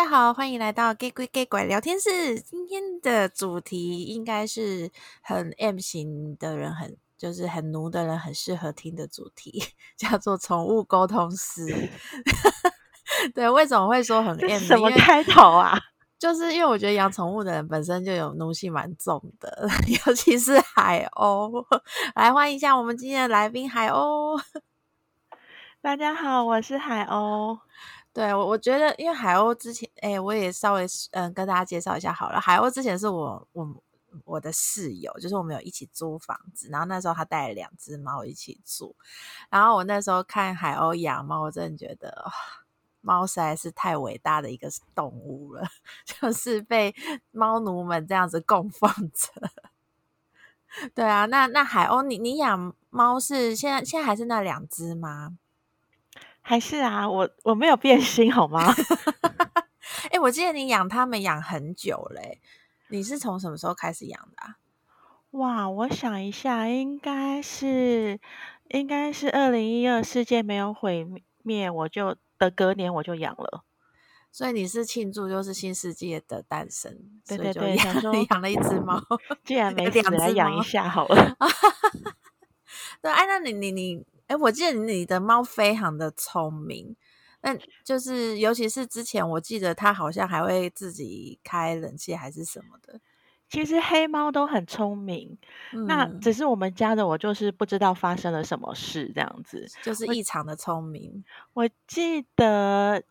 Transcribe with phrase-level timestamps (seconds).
[0.00, 2.40] 大家好，欢迎来到 Gay 鬼 Gay 拐聊天室。
[2.40, 9.62] 今天的主题应该是很 M 型的人很，很就是很奴的人很适合听的主题，
[9.98, 11.66] 叫做宠物沟通师。
[13.34, 14.58] 对，为什么会说很 M？
[14.60, 15.78] 什么开头啊？
[16.18, 19.68] 就是因为我觉得养宠物的人本身就有奴性蛮重的，
[20.06, 21.62] 尤其是海鸥。
[22.14, 24.40] 来欢迎一下我们今天的来宾海鸥。
[25.82, 27.58] 大家好，我是海鸥。
[28.12, 32.40] 对，我我觉得，因为海鸥之前，哎，我也稍微嗯跟大家介绍一下好了。
[32.40, 33.82] 海鸥之前是我我
[34.24, 38.96] 我的室友，就是我们有一起租房子，然后那时候他带了两只猫一起住，
[39.48, 42.28] 然后我那时候看海鸥养猫，我真的觉得
[43.00, 45.62] 猫实在是太伟大的一个动物了，
[46.04, 46.92] 就是被
[47.30, 49.30] 猫奴们这样子供奉着。
[50.94, 55.38] 对啊，那那海鸥，你你养猫是现在现在还是那两只吗？
[56.50, 58.74] 还是啊，我我没有变心好吗？
[60.10, 62.40] 哎、欸，我记得你养它们养很久嘞，
[62.88, 64.56] 你是从什么时候开始养的啊？
[65.30, 68.18] 哇，我想一下，应该是
[68.70, 71.06] 应该是二零一二世界没有毁
[71.44, 73.62] 灭，我就的隔年我就养了。
[74.32, 76.98] 所以你是庆祝就是新世界的诞生？
[77.28, 79.00] 对对对，想说 养了一只猫，
[79.44, 81.36] 既然没死来养一下好了。
[83.00, 84.04] 对，哎，那你你你。
[84.30, 86.94] 你哎，我记得你的猫非常的聪明，
[87.40, 93.00] 那就是尤其是之前，我记得它好像还会自己开冷气还是什么的。
[93.48, 95.36] 其实黑猫都很聪明，
[95.72, 101.24] 嗯，那只是我们家的我就是不知道发生了什么事这样子，就是异常的聪明。
[101.52, 103.02] 我，我记得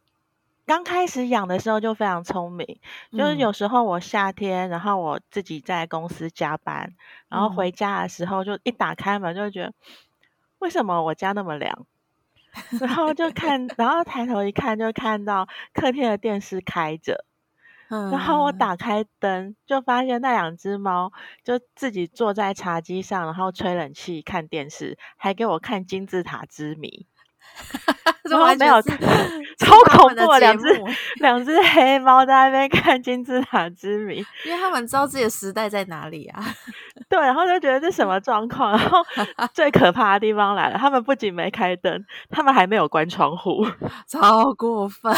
[0.65, 2.79] 刚开始养的时候就非常聪明，
[3.11, 6.95] 就是有时候我夏天，然后我自己在公司加班，
[7.27, 9.73] 然后回家的时候就一打开门就觉得。
[10.59, 11.85] 为什么我家那么凉？
[12.79, 17.25] 然后就看，然后抬头一看，就看到客厅的电视开着。
[17.89, 21.11] 嗯，然后我打开灯，就发现那两只猫
[21.43, 27.07] 就自己坐在茶几上，然后吹冷气看电视，还给我看金字塔之谜。
[28.29, 28.81] 然后没有，
[29.57, 30.83] 超恐怖的两只
[31.21, 36.43] 两只黑猫在那边看金字塔之谜，因为他们知道自己的时代在哪里啊。
[37.09, 38.71] 对，然后就觉得这什么状况？
[38.71, 39.03] 然后
[39.53, 43.65] 最可怕的地方来了，他们不仅没开灯，他们还没有关窗户，
[44.07, 45.13] 超过分，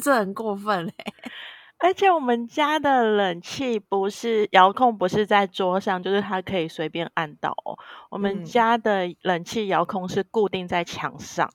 [0.00, 0.92] 这很过分嘞。
[1.78, 7.76] 而且我们家的冷气不是遥控，不是在桌上，就是它可以随便按到哦。
[8.10, 11.50] 我们家的冷气遥控是固定在墙上。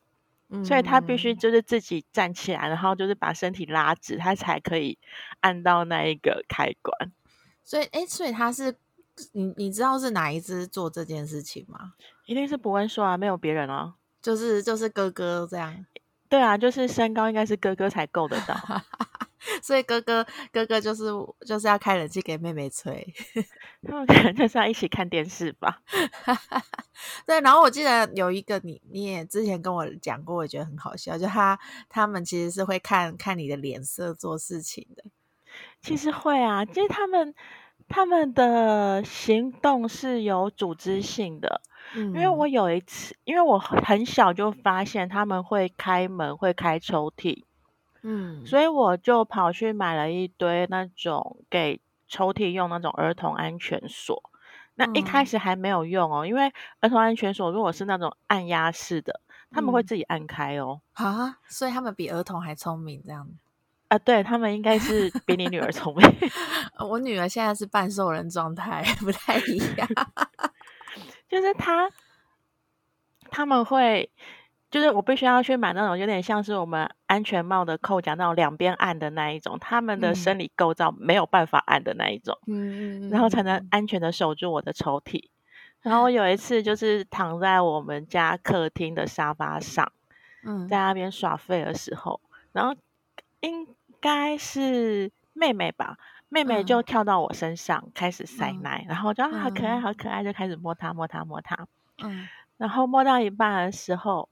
[0.64, 4.98] 所以他必须就是自己站起来，然后就是把身体拉直，他才可以
[5.42, 7.12] 按到那一个开关。
[7.64, 8.76] 所以，哎，所以他是
[9.34, 11.94] 你你知道是哪一只做这件事情吗？
[12.26, 15.86] 一定是伯恩说啊，没有别人啊，就是就是哥哥这样。
[16.30, 18.56] 对啊，就是身高应该是哥哥才够得到。
[19.64, 21.06] 所以哥哥哥哥就是
[21.46, 23.14] 就是要开冷气给妹妹吹，
[23.88, 25.82] 他们可能就是要一起看电视吧。
[27.26, 31.58] 对，然后我记得有一个你你也之前跟我讲过，我觉得很好笑，就他
[31.88, 35.06] 他们其实是会看看你的脸色做事情的。
[35.82, 37.34] 其实会啊，其实他们
[37.90, 41.62] 他们的行动是有组织性的。
[41.96, 47.44] 嗯，因为我有一次，因为我很小就发现他们会开门，会开抽屉。
[48.04, 54.22] 嗯，所以我就跑去买了一堆那种给抽屉用那种儿童安全锁。
[54.76, 59.20] 那一开始还没有用哦，因为儿童安全锁如果是那种按压式的，
[59.52, 60.80] 他们会自己按开哦。
[60.94, 63.28] 啊，所以他们比儿童还聪明，这样
[63.90, 63.98] 啊？
[64.00, 66.08] 对，他们应该是比你女儿聪明。
[66.90, 69.88] 我女儿现在是半兽人状态， 不太一样。
[71.28, 71.90] 就是他，
[73.30, 74.10] 他们会。
[74.72, 85.24] 就是我必须要去买那种有点像是我们安全帽的扣夹那种两边按的那一种，他们的生理构造没有办法按的那一种，嗯，然后才能安全的守住我的抽屉。
[85.82, 89.92] 然后我有一次就是躺在我们家客厅的沙发上，
[90.44, 92.22] 嗯，在那边耍废的时候，
[92.52, 92.76] 然后
[93.40, 93.66] 应
[94.02, 95.98] 该是妹妹吧，
[96.30, 101.68] 妹妹就跳到我身上开始塞奶，然后就好可爱好可爱，就开始摸它摸它摸它，
[102.04, 104.30] 嗯，然后摸到一半的时候。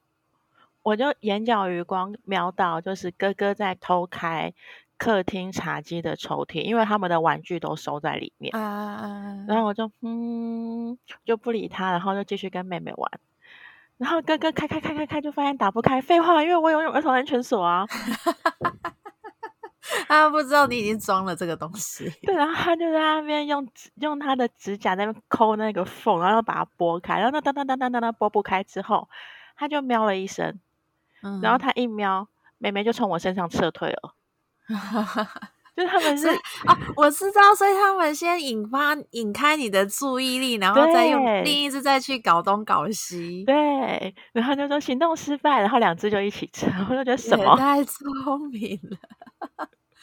[0.83, 4.53] 我就眼角余光瞄到，就是哥哥在偷开
[4.97, 8.55] 客厅茶几的抽屉，因为他们的玩具都收在里面。
[8.55, 13.11] 啊，然后我就嗯，就不理他，然后就继续跟妹妹玩。
[13.97, 15.99] 然后哥哥开开开开开，就发现打不开。
[15.99, 17.85] 废话，因为我有用儿童安全锁啊。
[20.07, 22.09] 他不知道你已经装了这个东西。
[22.21, 23.67] 对，然后他就在那边用
[24.01, 27.15] 用他的指甲在那边抠那个缝，然后把它拨开。
[27.15, 29.07] 然后那当当当当当当拨不开之后，
[29.55, 30.59] 他就喵了一声。
[31.41, 32.27] 然后他一喵，
[32.57, 34.13] 妹妹就从我身上撤退了。
[35.77, 36.27] 就是他们是
[36.65, 48.97] 啊，我知道，所以他们先引发引开你的注意力，然后再用另一只再去搞东搞西，对，然后就说行动失败，然后两只就一起撤，我就觉得什么太聪明了，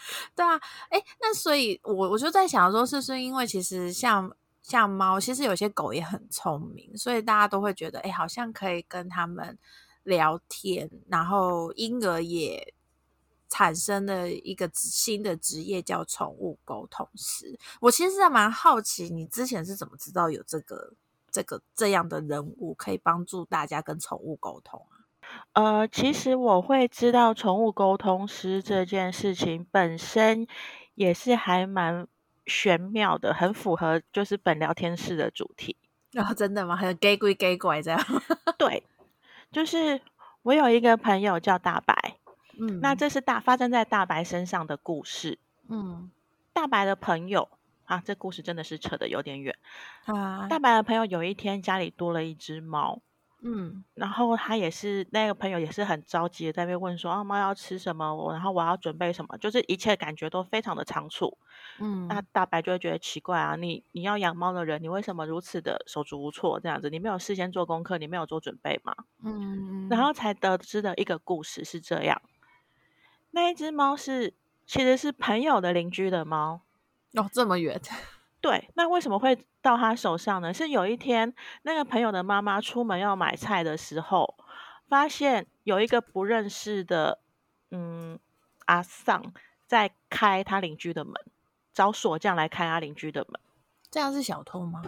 [0.35, 9.59] 对啊，哎，那所以我我就在想说，是不是因为其实像像猫，其实有些狗也很聪明，所以大家都会觉得，哎，好像可以跟他们
[10.03, 12.75] 聊天，然后因而也。
[13.51, 17.57] 产生了一个新的职业叫宠物沟通师。
[17.81, 20.93] 我其实还蛮好奇，你之前是怎么知道有这个、
[21.31, 24.94] 这个这样的人物可以帮助大家跟宠物沟通啊？
[25.53, 30.47] 呃，其实我会知道宠物沟通师这件事情本身
[30.95, 32.07] 也是还蛮
[32.47, 35.77] 玄妙的，很符合就是本聊天室的主题。
[36.11, 36.77] 然后、哦、真的吗？
[36.77, 38.01] 还有 gay 鬼 gay 怪这样？
[38.59, 38.83] 对，
[39.51, 40.01] 就是
[40.43, 42.17] 我有一个朋友叫大白。
[42.59, 45.39] 嗯，那这是大发生在大白身上的故事。
[45.69, 46.11] 嗯，
[46.53, 47.49] 大白的朋友
[47.85, 49.57] 啊，这故事真的是扯得有点远
[50.07, 50.47] 啊。
[50.49, 53.01] 大白的朋友有一天家里多了一只猫。
[53.47, 58.15] 嗯，然后他也是那个朋友也是很着急的在那边问说啊，猫要吃什么？
[58.15, 59.37] 我然后我要准备什么？
[59.37, 61.37] 就是一切感觉都非常的仓促。
[61.79, 66.89] 嗯，那大白就会觉得奇怪啊，你你要养猫的人，你为什么如此的手足无措这样子？
[66.89, 68.95] 你没有事先做功课，你没有做准备吗？
[69.23, 72.23] 嗯，然后才得知的一个故事是这样。
[73.33, 74.33] 那一只猫是，
[74.65, 76.63] 其实是朋友的邻居的猫
[77.13, 77.79] 哦，这么远。
[78.45, 80.53] 对，那为什么会到他手上呢？
[80.53, 84.37] 是有一天，那个朋友的妈妈出门要买菜的时候，
[84.87, 87.21] 发现有一个不认识的，
[87.71, 88.19] 嗯，
[88.67, 89.33] 阿丧
[89.67, 91.15] 在开他邻居的门，
[91.73, 93.41] 找锁匠来开他邻居的门。
[93.91, 94.83] 这样是小偷吗？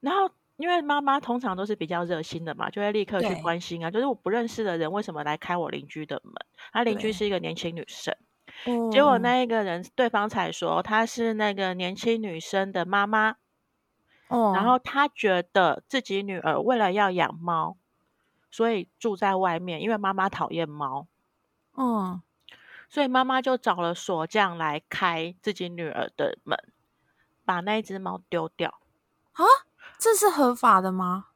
[0.00, 0.30] 然后。
[0.56, 3.90] 因为妈妈通常都是比较热心的嘛，就会立刻去关心啊。
[3.90, 6.32] 就是我不认识的人为什么来开我邻居的门？
[6.72, 8.16] 他邻居是一个年轻女生，
[8.90, 13.36] 结果那一个人对方才说她是那个年轻女生的妈妈。
[14.28, 17.76] 哦，然后他觉得自己女儿为了要养猫，
[18.50, 21.06] 所以住在外面，因为妈妈讨厌猫。
[21.76, 22.22] 嗯，
[22.88, 26.58] 所以妈妈就找了锁匠来开自己女儿的门，
[27.44, 28.80] 把那只猫丢掉。
[29.32, 29.44] 啊？
[29.98, 31.26] 这是合法的吗？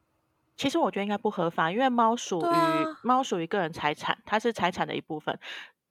[0.56, 5.38] 其实我觉得应该不合法，因为猫属于、啊、猫属于个人财产，它是财产的一部分。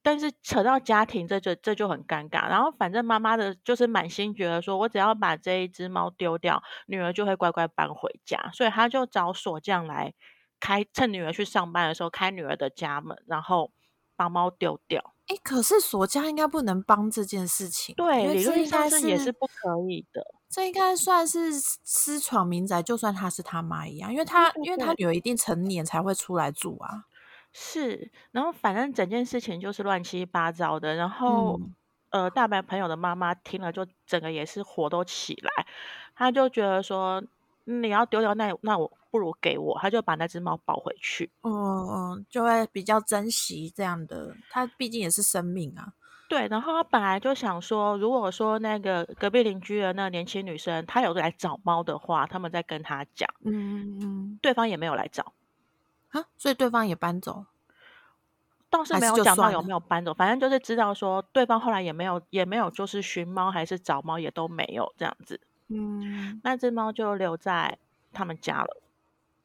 [0.08, 2.48] 但是扯到家庭，这就这就很尴尬。
[2.48, 10.14] 然后反正妈妈的就是满心觉得说，我只要把这一只猫丢掉，女儿就会乖乖搬回家，所以他就找锁匠来
[10.58, 13.70] 开，趁女儿去上班的时候开女儿的家门，然后
[14.16, 15.12] 把猫丢掉。
[15.26, 20.24] 哎，可是锁匠应该不能帮这件事情，对，理论上是也是不可以的。
[20.48, 27.04] 这应该算是私闯民宅，就算他是他妈一样，因为他因为他女儿一定成年才会出来住啊。
[27.60, 30.94] 是，然后反正整件事情就是乱七八糟的。
[30.94, 31.58] 然后、
[32.10, 35.66] 嗯、呃，大白朋友的妈妈听了，就整个也是火都起来，
[36.14, 37.20] 她就觉得说
[37.64, 41.28] 你要丢掉那那我不如给我，她就把那只猫抱回去。
[41.42, 45.94] 嗯嗯，就会比较珍惜这样的，它毕竟也是生命啊。
[46.28, 53.28] 对，然后他本来就想说，如果说那个隔壁邻居的那个年轻女生，她有来找猫的话，他们再跟她讲。
[53.46, 55.32] 嗯嗯，对方也没有来找，
[56.10, 57.46] 啊，所以对方也搬走，
[58.70, 65.40] 倒是没有讲到有没有搬走，反正就是知道说对方后来也没有也没有就是寻猫还是找猫也都没有这样子。
[65.68, 67.78] 嗯，那只猫就留在
[68.12, 68.82] 他们家了。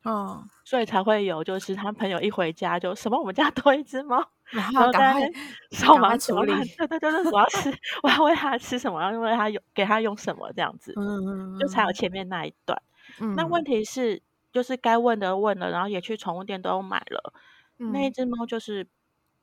[0.06, 5.30] 嗯，所以才会有，就是他朋友一回家就什么，我们家多一只猫， 然后赶快
[5.72, 12.82] 手忙处理，对对对，就是我要吃，我要喂它吃什么，要喂它用，给它用什么这样子，嗯嗯，就才有前面那一段。
[13.22, 14.22] 嗯，那问题是，
[14.54, 17.34] 就是该问的问了，然后也去宠物店都买了，
[17.80, 18.88] 嗯，那一只猫就是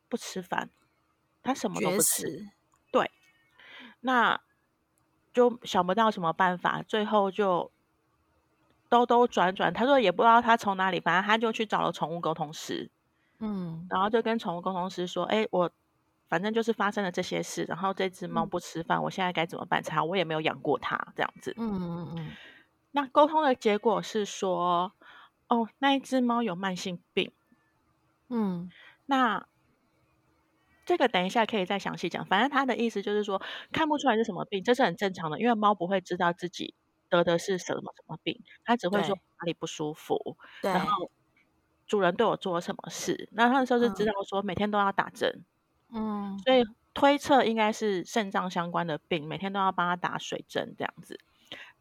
[0.09, 0.71] 不吃饭，
[1.43, 2.49] 它什么都不吃，
[2.91, 3.11] 对，
[4.01, 4.41] 那
[5.35, 7.71] 就想不到什么办法，最后就。
[8.91, 12.91] 兜兜转转，他说也不知道他从哪里，反正他就去找了宠物沟通师，
[13.39, 15.71] 嗯，然后就跟宠物沟通师说：“哎，我
[16.29, 20.03] 反正就是发生了这些事，然后这只猫不吃饭，嗯、我现在该怎么办才好？
[20.03, 22.33] 我也没有养过它，这样子。”嗯嗯嗯。
[22.91, 24.93] 那沟通的结果是说
[25.51, 27.33] ：“哦，那一只猫有慢性病。”
[28.31, 28.71] 嗯，
[29.07, 29.47] 那
[30.87, 32.25] 这个等一下可以再详细讲。
[32.25, 33.43] 反正他的意思就是说，
[33.73, 36.75] 看不出来是什么病，这是很正常的，因为猫不会知道自己。
[37.11, 38.41] 得的是什么什么病？
[38.65, 41.11] 它只会说哪里不舒服，然后
[41.85, 43.29] 主人对我做了什么事？
[43.33, 45.45] 那他那时候是知道说每天都要打针，
[45.93, 46.63] 嗯，所以
[46.95, 51.19] 推测应该是肾脏相关的病，每天都要帮他打水针这样子。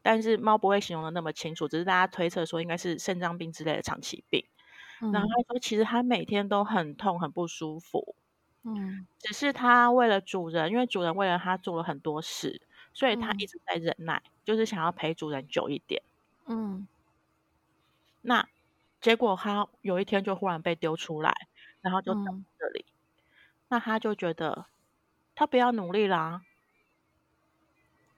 [0.02, 4.44] 但是猫不会形容的那么清楚，只是大家推测说应该是肾脏病之类的长期病。
[5.02, 8.14] 嗯、然后他说其实他每天都很痛很不舒服，
[8.64, 12.60] 嗯，只是他为了主人，因为主人为了他做了很多事，
[12.92, 16.02] 所以他一直在忍耐，嗯、就是想要陪主人久一点。
[16.46, 16.86] 嗯，
[18.20, 18.46] 那
[19.00, 21.34] 结果他有一天就忽然被丢出来，
[21.80, 23.24] 然后就到这里，嗯、
[23.68, 24.66] 那他就觉得
[25.34, 26.42] 他不要努力啦。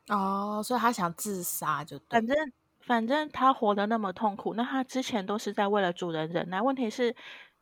[0.08, 7.14] 哦，所以他想自杀就对，反正反正他活得那么痛苦，那他之前都是在为了主人忍耐，问题是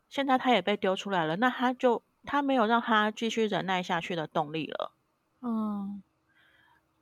[0.09, 2.03] 现在他也被丢出来了，那他就。
[2.23, 4.91] 他没有让他继续忍耐下去的动力了。
[5.41, 6.03] 嗯，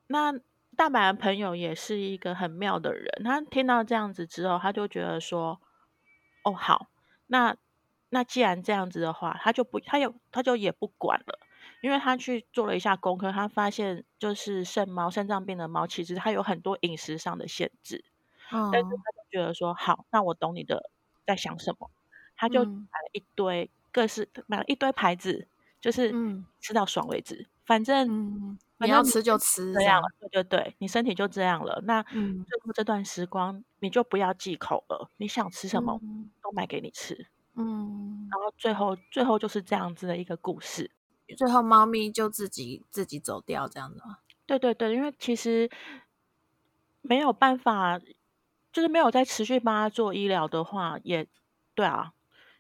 [0.08, 0.32] 那
[0.78, 3.06] 大白的朋友也是一个很妙的人。
[3.26, 5.60] 他听到这样子之后，他就觉得说
[6.46, 6.88] ：“哦，好，
[7.28, 7.54] 那
[8.12, 11.38] 那既然这样子的话，他就不，他有，他就也不管了。
[11.82, 18.04] 因为他去做了一下功课，他发现就是肾猫、肾脏病的猫，其实它有很多饮食上的限制。
[18.52, 20.90] 嗯，但是他就觉得说：好，那我懂你的
[21.26, 21.90] 在想什么。
[22.36, 25.48] 他就买了一堆。”各式买了一堆牌子，
[25.82, 26.14] 就是
[26.62, 27.36] 吃到爽为止。
[27.42, 31.82] 嗯、反正、嗯、你要吃就吃这样了，对对对，你身体就这样了。
[31.86, 35.10] 那最后这段时光，你就不要忌口了。
[35.18, 37.26] 你想吃什么，嗯、都买给你吃。
[37.56, 40.92] 嗯，然后最后最后就是这样子的一个故事。
[41.38, 44.04] 最后猫咪就自己自己走掉，这样的。
[44.46, 45.70] 对对对，因为其实
[47.02, 48.00] 没有办法，
[48.72, 51.28] 就是没有在持续帮他做医疗的话，也
[51.76, 52.14] 对啊，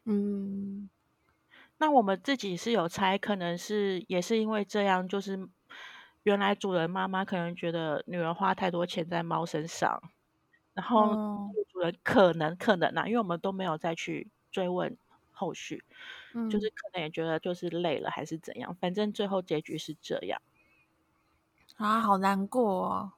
[0.05, 0.89] 嗯。
[1.81, 5.47] 那我们自己是有猜，可能是也是因为这样，就是
[6.23, 10.01] 原来主人妈妈可能觉得女儿花太多钱在猫身上，
[10.73, 11.15] 然后
[11.69, 14.97] 主人可能可能啊，因为我们都没有再去追问
[15.31, 15.83] 后续，
[16.33, 20.41] 嗯、就是可能也觉得就是累了还是怎样，反正最后结局是这样。
[21.77, 23.13] 啊，好难过哦。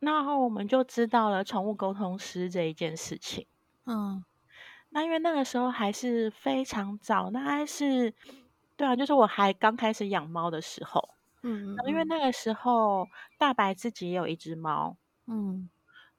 [0.00, 3.46] 然后我们就知道了宠物沟通师这一件事情，
[3.86, 4.24] 嗯。
[4.90, 8.14] 那因为那个时候还是非常早，那还是
[8.76, 11.08] 对啊，就是我还刚开始养猫的时候，
[11.42, 15.68] 嗯，嗯，因为那个时候大白自己也有一只猫，嗯，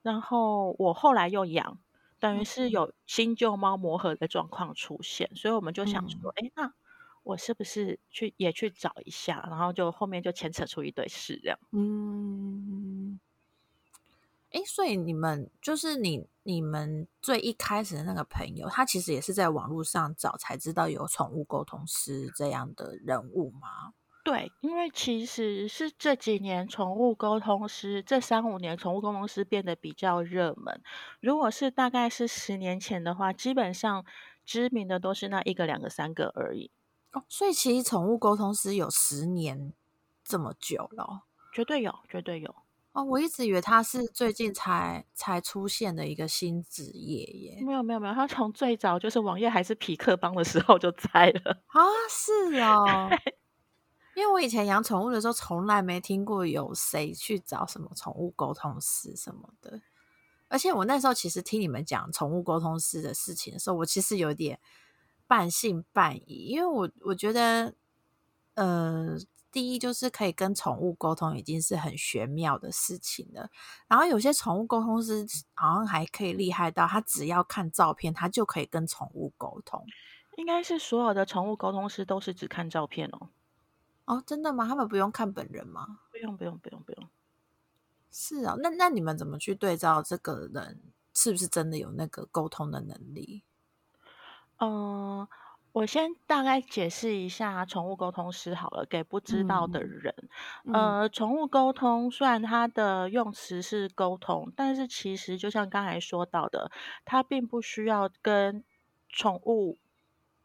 [0.02, 1.78] 然后我后来又养，
[2.18, 6.74] 等于是有新旧猫磨合的状况出现，所以我们就想说，哎、嗯，那
[7.22, 13.20] 我是不是去也去找一下，然后就后面就牵扯出一堆事这样，嗯。
[14.52, 23.92] 哎，所以你们就是你你们最一开始的那个朋友，他其实也是在网络上找才知道有宠物沟通师这样的人物吗？
[24.26, 30.82] 对，因为其实是这几年宠物沟通师，这三五年宠物沟通师变得比较热门。
[31.20, 34.04] 如果是大概是十年前的话，基本上
[34.44, 36.72] 知名的都是那一个、两个、三个而已。
[37.12, 39.72] 哦，所以其实宠物沟通师有十年
[40.24, 42.52] 这么久了，绝对有，绝对有。
[42.94, 47.62] 哦，我一直以为他是最近才才出现的一个新职业耶。
[47.64, 51.80] 没有没有没有，他从最早就是网页还是匹克邦的时候就在了啊，
[52.10, 53.08] 是哦。
[54.16, 59.80] 因为我以前养宠物的时候，从来没听过有谁去找什么宠物沟通师什么的。
[60.48, 64.58] 而且我那时候其实听你们讲宠物沟通师的事情的时候，我其实有点
[65.26, 67.74] 半信半疑，因为我我觉得，
[68.54, 69.16] 呃。
[69.52, 73.48] 第一就是可以跟宠物沟通，已经是很玄妙的事情了。
[73.88, 79.82] 然后有些宠物沟通师好像还可以厉害到，他只要看照片，他就可以跟宠物沟通。
[80.36, 83.30] 应该是所有的宠物沟通师都是只看照片哦。
[84.06, 84.66] 哦，真的吗？
[84.66, 86.00] 他们不用看本人吗？
[86.10, 87.08] 不用，不用，不用，不用。
[88.10, 90.80] 是啊，那那你们怎么去对照这个人
[91.12, 93.44] 是不是真的有那个沟通的能力？
[94.56, 95.28] 嗯、呃。
[95.72, 100.14] 我先大概解释一下宠物沟通师好了，给不知道的人。
[100.72, 106.70] 呃，宠物沟通虽然它的用词是沟通，但是其实就像刚才说到的，
[107.04, 108.64] 它并不需要跟
[109.10, 109.76] 宠物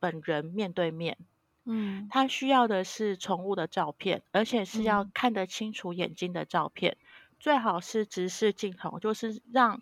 [0.01, 1.17] 本人面对面。
[1.65, 7.05] 嗯，它需要的是宠物的照片，而且是要看得清楚眼睛的照片，嗯、
[7.39, 9.81] 最好是直视镜头，就是让。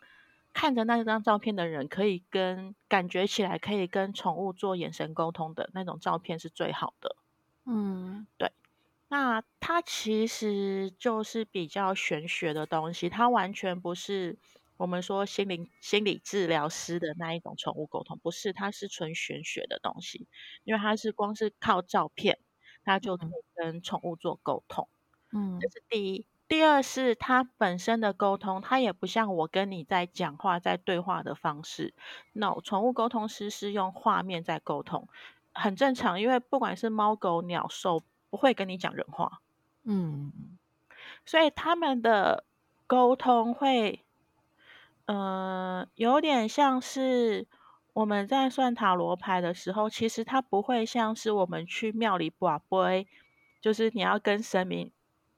[0.52, 7.16] 看着那张照片的人，可以跟感觉起来可以跟宠物做眼神沟通的那种照片是最好的。
[7.66, 8.52] 嗯，对。
[9.10, 14.40] 那它其实就是比较玄学的东西，它完全不是
[14.80, 20.30] 我们说心灵心理治疗师的那一种宠物沟通，不是，它是纯玄学的东西，
[20.64, 22.40] 因为它是光是靠照片，
[22.86, 24.88] 它就可以跟宠物做沟通。
[25.34, 26.26] 嗯，这是第一。
[26.48, 31.94] 第二是它本身的沟通，它也不像我跟你在讲话、在对话的方式。
[32.32, 35.10] 那宠物沟通师是用画面在沟通，
[35.54, 39.42] 很正常，因为不管是猫、狗、鸟、兽，不会跟你讲人话。
[39.84, 40.32] 嗯，
[41.26, 42.46] 所以他们的
[42.88, 44.04] 沟通会，
[45.10, 47.48] 呃，有点像是
[47.94, 53.08] 我们在算塔罗牌的时候，其实它不会像是我们去庙里卜杯，
[53.60, 54.92] 就是你要跟神明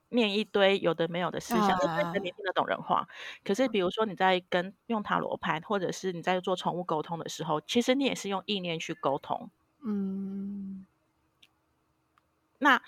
[0.10, 3.08] 念一堆有的没有的事项，因为神明听得懂人话。
[3.46, 9.50] 可是，比如说你在跟用塔罗牌，或者是你在做宠物沟通的时候，其实你也是用意念去沟通。
[9.86, 10.86] 嗯，
[12.60, 12.82] 那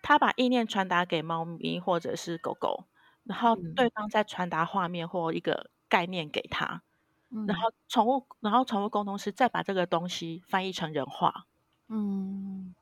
[0.00, 2.84] 他把意念传达给猫咪或者是狗狗，
[3.24, 6.82] 然后对方再传达画面或一个概念给他。
[7.48, 11.46] 然后宠物，然后宠物沟通师再把这个东西翻译成人话，
[11.88, 12.74] 嗯，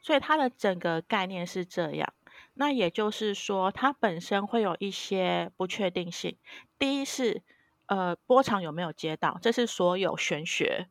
[0.00, 2.14] 所以它的整个概念是这样。
[2.54, 6.36] 那也就是说，它本身会有一些不确定性。
[6.78, 7.42] 第一是，
[7.86, 10.88] 呃，波长有没有接到，这是所有玄学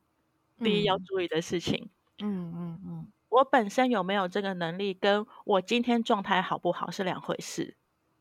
[0.62, 1.89] 第一要注意的事情。
[2.20, 7.75] 嗯嗯嗯，我本身有没有这个能力，跟我今天状态好不好是两回事。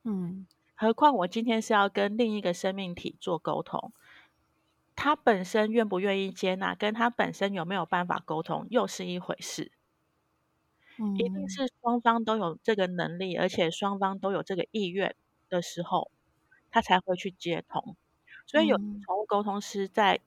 [0.05, 0.47] 嗯，
[0.81, 3.93] 何况我今天是要跟另一个生命体做沟通。
[4.97, 9.73] 他本身愿不愿意接纳，跟他本身有没有办法沟通，又是一回事。
[10.97, 15.15] 嗯，一定是双方都有这个能力，而且双方都有这个意愿
[15.51, 16.11] 的时候，
[16.71, 17.95] 他才会去接通。
[18.47, 20.21] 所以有宠物沟通师在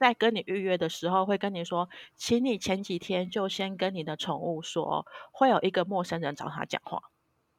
[0.00, 7.04] 在跟你预约的时候，会跟你说，请你前几天就先跟你的宠物说，会有一个陌生人找他讲话。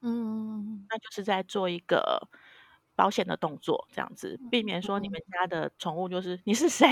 [0.01, 2.27] 嗯，那就是在做一个。
[2.97, 6.87] 保险的动作，这样子避免说你们家的宠物就是你是谁，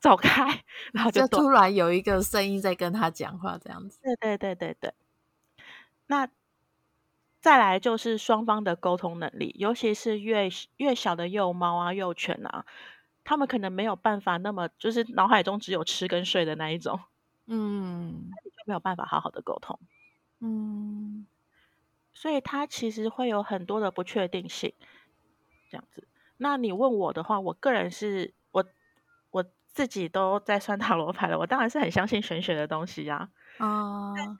[0.00, 0.46] 走开，
[0.94, 3.98] 然后就，就突然有一个声音在跟他讲话，这样子。
[4.02, 4.94] 对对对对对。
[6.06, 6.26] 那
[7.42, 12.64] 再来就是双方的沟通能力，尤其是越越小的幼猫啊、幼犬啊，
[13.22, 16.98] 他们可能没有办法那么就是脑海中只有吃跟睡的那一种，
[17.46, 19.78] 嗯，那你就没有办法好好的沟通，
[20.40, 21.26] 嗯，
[22.22, 24.72] 所以它其实会有很多的不确定性。
[25.68, 28.64] 这样子，那你问我的话，我个人是我
[29.32, 33.28] 我自己都在算塔罗牌了，我当然是很相信玄学的东西呀。
[33.58, 34.38] 啊，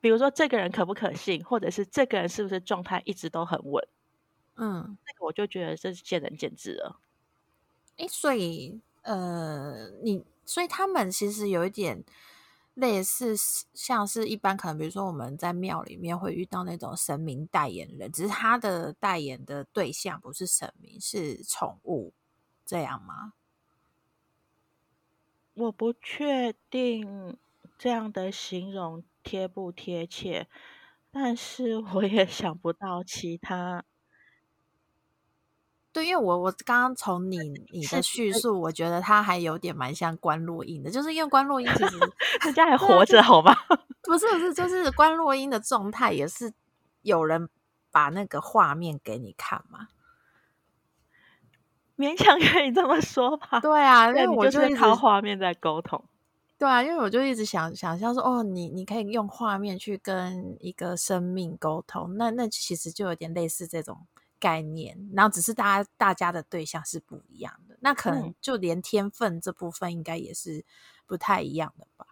[0.00, 3.86] 比如说这个人可不可信，或者是这个人是不是状态一直都很稳？
[4.56, 7.00] 嗯，这个我就觉得这是见仁见智了。
[7.98, 12.02] 诶，所以呃，你所以他们其实有一点。
[12.80, 13.34] 类似
[13.74, 22.12] 像是一般可能，比如说我们在庙里面会遇到那种神明代言人，只是他的代言的对象不是神明，是宠物，
[22.64, 23.34] 这样吗？
[25.54, 27.36] 我不确定
[27.76, 30.48] 这样的形容贴不贴切，
[31.10, 33.84] 但是我也想不到其他。
[35.92, 37.36] 对，因为我我刚刚从你
[37.72, 41.98] 你的叙述，我觉得他还有点蛮像观落阴的，就是因为观落阴其实
[42.46, 43.52] 人家还活着，好吗？
[44.02, 46.52] 不是不是，就是观落阴的状态也是
[47.02, 47.48] 有人
[47.90, 49.88] 把那个画面给你看嘛，
[51.96, 53.58] 勉强可以这么说吧。
[53.60, 56.04] 对啊，因为我就是靠画面在沟通。
[56.56, 64.06] 对啊，因为我就一直想想象说，哦，你你可以用画面去跟一个生命沟通，那那其实就有点类似这种。
[64.40, 70.64] 概念，然后只是大家大家的对象是不一样的，那可能就连天分这部分应该也是
[71.06, 72.06] 不太一样的吧。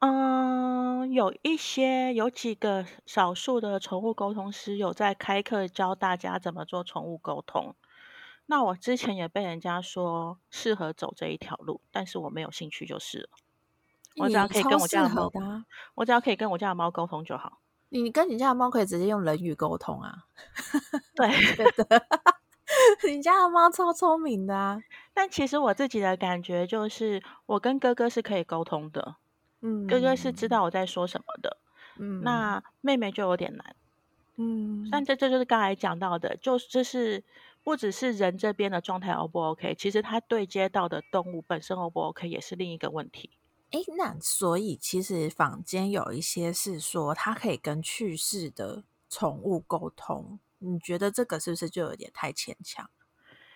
[0.00, 7.76] 嗯，有一些有几个少数的宠物沟通师有在开课教大家怎么做宠物沟通。
[8.46, 13.28] 那我之前也被人家说适合走这一条路，但是我没有兴趣就是了。
[14.16, 15.30] 我只要可以跟我家的猫，
[15.94, 17.60] 我只要可以跟我家的猫沟通就好。
[17.90, 20.24] 你跟你家的猫可以直接用人语沟通啊？
[21.14, 22.06] 对， 对的，
[23.06, 24.80] 你家的猫超聪明的啊！
[25.12, 29.16] 但其实我自己的感觉就是，我跟哥哥是可以沟通的。
[29.60, 31.58] 嗯，哥哥是知道我在说什么的。
[31.98, 33.76] 嗯，那妹妹就有点难。
[34.36, 37.22] 嗯，但这这就是刚才讲到的，就就是
[37.62, 43.30] 不只是人这边的状态 O 不 OK，其实他对接到的动物本身 O 不 OK 也是另一个问题。
[43.70, 50.40] 哎，那所以其实坊间有一些是说，它可以跟去世的宠物沟通。
[50.58, 52.90] 你觉得这个是不是就有点太牵强？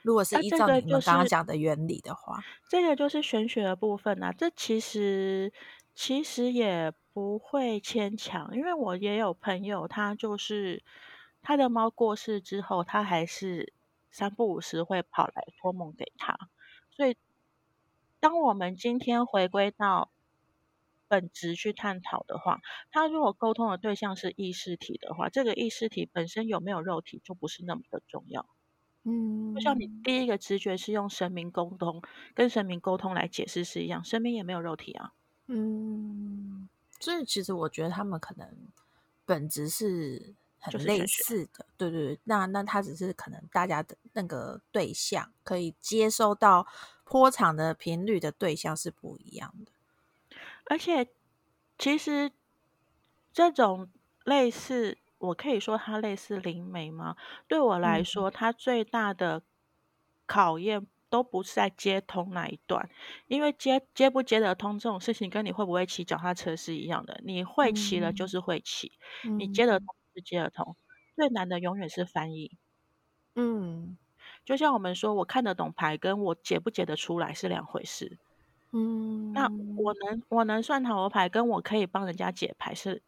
[0.02, 4.32] 如果是依照你们刚刚讲的原理的话，这个就是玄学的部分啊。
[4.32, 5.52] 这其实
[5.96, 10.84] 其实也不会牵强，因为我也有朋友，他就是
[11.42, 13.72] 他的猫过世之后，他还是
[14.12, 16.38] 三不五时会跑来托梦给他，
[16.90, 17.16] 所以。
[18.24, 20.10] 当我们今天回归到
[21.08, 28.46] 本质去探讨的话，他如果沟通的对象是意识体的话，这个意识体本身有没有肉体就不是那么的重要。
[29.02, 32.00] 嗯，就像你第一个直觉是用神明沟通，
[32.32, 35.12] 跟神明沟通来解释是一样，神明也没有肉体啊。
[35.48, 36.66] 嗯，
[36.98, 38.48] 所以其实我觉得他们可能
[39.26, 41.66] 本质是很类似的。
[41.76, 46.66] 对对对，那那他只是可能大家的那个对象可以接收到。
[47.04, 49.72] 波长的频率的对象是不一样的。
[50.66, 51.08] 而且，
[51.78, 52.32] 其实
[53.32, 53.90] 这种
[54.24, 57.16] 类似，我可以说它类似灵媒吗？
[57.48, 59.42] 对我来说，它最大的
[60.26, 62.88] 考验都不是在接通那一段，
[63.26, 67.20] 因为接接不接得通这种事情，跟你会不会骑脚踏车是一样的。
[67.24, 70.76] 你会骑了就是会骑，嗯、你接得通是接得通，
[71.16, 72.56] 最难的永远是翻译。
[73.36, 73.98] 嗯，
[74.44, 78.18] 就像我们说，我看得懂牌，跟我解不解得出来是两回事。
[78.72, 83.02] 嗯，那我能我能算塔罗牌，跟我可以帮人家解牌是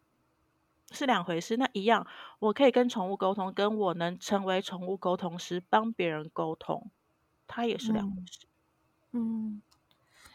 [0.91, 1.57] 是两回事。
[1.57, 2.07] 那一样，
[2.39, 6.89] 我可以跟宠物沟通，跟我能成为宠物沟通师，帮别人沟通，
[7.47, 8.47] 它也是两回事。
[9.11, 9.61] 嗯，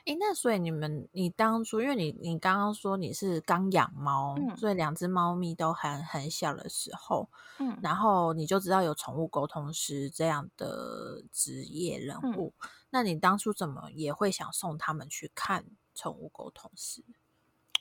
[0.05, 12.53] 诶，那所以你们，你当初，因为你你刚刚说你是刚养猫，嗯、所以两只猫咪都很很小的时候，嗯，然后你就知道有宠物沟通师这样的职业人物。
[12.61, 17.03] 嗯那你当初怎么也会想送他们去看宠物沟通师？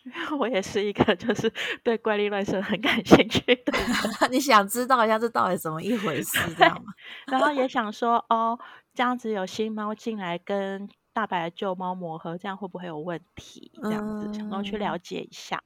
[0.40, 1.54] 我也是一个就是
[1.84, 3.74] 对怪力乱神很感兴趣的，
[4.32, 6.94] 你想知道一下这到底怎么一回事，这样吗？
[7.28, 8.58] 然后也想说哦，
[8.94, 13.72] 这样子有新猫进来跟大白的旧猫磨合，这样会不会有问题？
[13.84, 15.64] 这样子，想要去了解一下。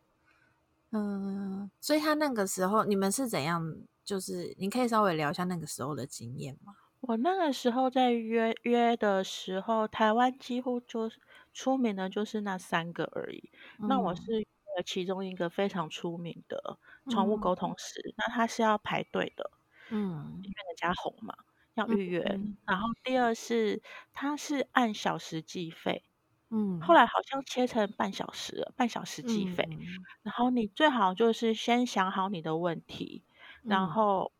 [0.91, 3.75] 嗯，所以他那个时候你们是怎样？
[4.03, 6.75] 就是你可以稍微聊一下那个时候的经验吗？
[7.01, 11.09] 我那个时候在约约的时候，台湾几乎就
[11.53, 13.49] 出名的就是那三个而已。
[13.79, 14.45] 嗯、那我是
[14.85, 16.77] 其中一个非常出名的
[17.09, 19.49] 宠物沟通师，嗯、那他是要排队的，
[19.89, 21.35] 嗯，因为人家红嘛，
[21.75, 22.21] 要预约。
[22.23, 23.81] 嗯、然后第二是
[24.13, 26.03] 它是按小时计费，
[26.49, 29.67] 嗯，后来好像切成半小时了，半小时计费。
[29.67, 33.25] 嗯、然后你最好就是先想好你的问题，
[33.63, 34.33] 嗯、然后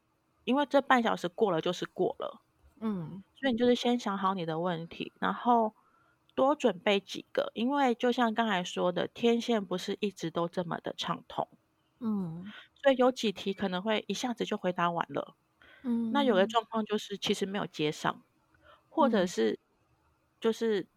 [0.46, 2.42] 因为这半小时过了就是过了。
[2.82, 5.76] 嗯，所以你就是先想好你的问题，然后
[6.36, 11.48] 多准备几个，因为就像刚才说的，天线不是一直都这么的畅通。
[12.00, 15.36] 嗯，所以有几题可能会一下子就回答完了。
[15.88, 18.24] 嗯，那有的状况就是其实没有接上，
[18.90, 19.60] 或者是
[20.40, 20.88] 就是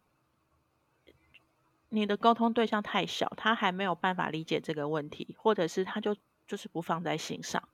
[1.89, 6.15] 你的沟通对象太小，他还没有办法理解这个问题，或者是他就
[6.47, 7.69] 就是不放在心上，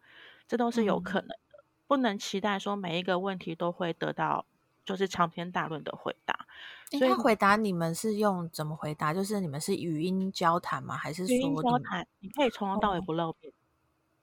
[0.45, 1.63] 这都是有可能的。
[1.87, 4.45] 不能期待说每一个问题都会得到
[4.83, 6.47] 就是长篇大论的回答。
[6.91, 9.13] 所以他回答你们是用怎么回答？
[9.13, 10.97] 就是你们是语音交谈吗？
[10.97, 12.07] 还是说语音交谈？
[12.19, 13.53] 你可以从头到尾不露面。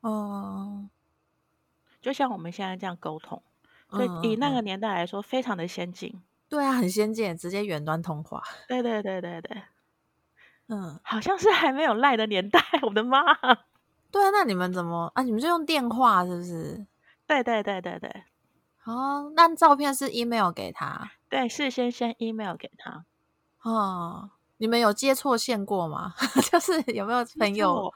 [0.01, 0.89] 哦，
[2.03, 3.43] 就像我们现在这样沟通，
[3.89, 6.21] 所以以那个年代来说，非常的先进。
[6.49, 8.43] 对啊，很先进，直接远端通话。
[8.69, 9.63] 对对对对对，
[10.67, 12.61] 嗯，好像是还没有赖的年代。
[12.83, 13.23] 我的妈！
[14.11, 15.23] 对啊，那你们怎么啊？
[15.23, 16.87] 你们是用电话是不是？
[17.27, 18.25] 对对对对对，
[18.85, 23.07] 哦，那照片是 email 给他，对，事先先 email 给他。
[23.63, 26.13] 哦，你们有接错线过吗？
[26.51, 27.95] 就是有没有朋友？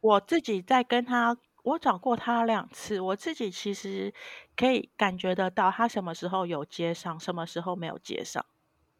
[0.00, 4.12] 我自己在跟他，我找过他两次，我自己其实
[4.54, 8.44] 可以感觉得到他什么时候有接上，什么时候没有接上。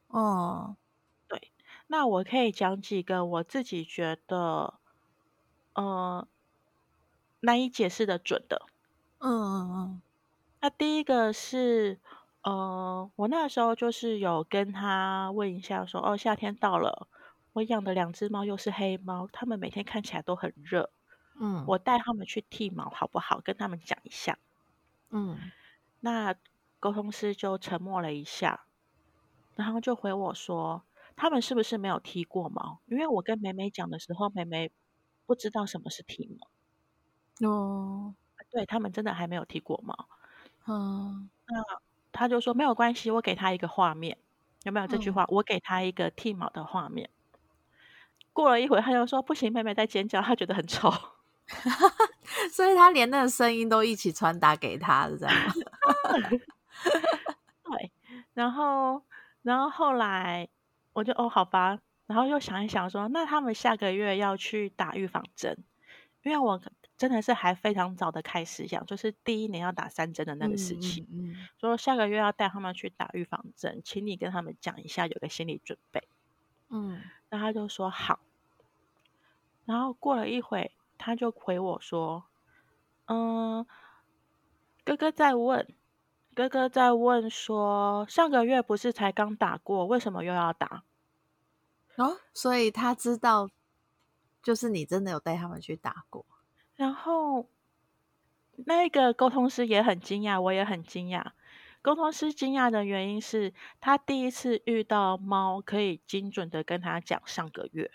[0.09, 0.77] 哦，
[1.29, 1.53] 对，
[1.88, 4.81] 那我可以讲几个我自己觉得，
[5.74, 6.27] 呃，
[7.40, 8.66] 难以解释的准的。
[9.20, 10.03] 嗯嗯嗯，
[10.61, 12.00] 那第一个是，
[12.42, 17.09] 呃，我那时候就是有跟他问一下说，说哦，夏天到了，
[17.55, 20.90] 我养的两只猫又是黑猫，它们每天看起来都很热，
[21.40, 23.40] 嗯，我带他们去剃毛好不好？
[23.40, 24.38] 跟他们讲一下，
[25.11, 25.53] 嗯，
[26.01, 26.35] 那
[26.81, 28.66] 沟通师就沉默了一下，
[29.57, 30.85] 然后就回我说，
[31.16, 32.81] 他们是不是没有剃过毛？
[32.87, 34.70] 因为我跟美美讲的时候，美美
[35.27, 36.29] 不知道什么是剃
[37.40, 38.14] 毛，哦。
[38.51, 40.09] 对，他们真的还没有剃过毛，
[40.66, 41.81] 嗯，那
[42.12, 44.16] 他就说没有关系，我给他一个画面，
[44.62, 45.25] 有没有这句话？
[45.25, 47.11] 嗯、我给他一个剃毛的画面。
[48.33, 50.92] 过了一会，他就说不行，妹妹在尖叫，他觉得很丑，
[52.52, 55.52] 所以他连那个声音都一起传达给他，是这样吗？
[57.64, 57.92] 对，
[58.35, 59.02] 然后，
[59.42, 60.48] 然后后来
[60.92, 65.64] 我就哦，好吧，然后又想一想说，那他们下个月要去打预防针，
[66.22, 66.61] 因为我。
[66.96, 71.04] 真的是还非常早的开始想，就是第一年要打三针的那个事情。
[71.11, 76.07] 嗯，嗯，嗯，说下个月要带他们去打预防针，请你跟他们讲一下，有个心理准备。
[76.68, 78.20] 嗯，然后他就说好。
[79.64, 82.24] 然后过了一会，他就回我说
[83.07, 83.66] ：“嗯，
[84.85, 85.74] 哥哥在问，
[86.35, 90.85] 哥哥在问说，上个月不是才刚打过，为什么又要打？”
[91.96, 93.48] 哦，所以他知道，
[94.42, 96.26] 就是你真的有带他们去打过。
[96.74, 97.48] 然后，
[98.66, 101.33] 那个沟通师也很惊讶，我也很惊讶。
[101.83, 107.90] 沟通师惊讶的原因是他第一次遇到猫可以精准的跟他讲上个月，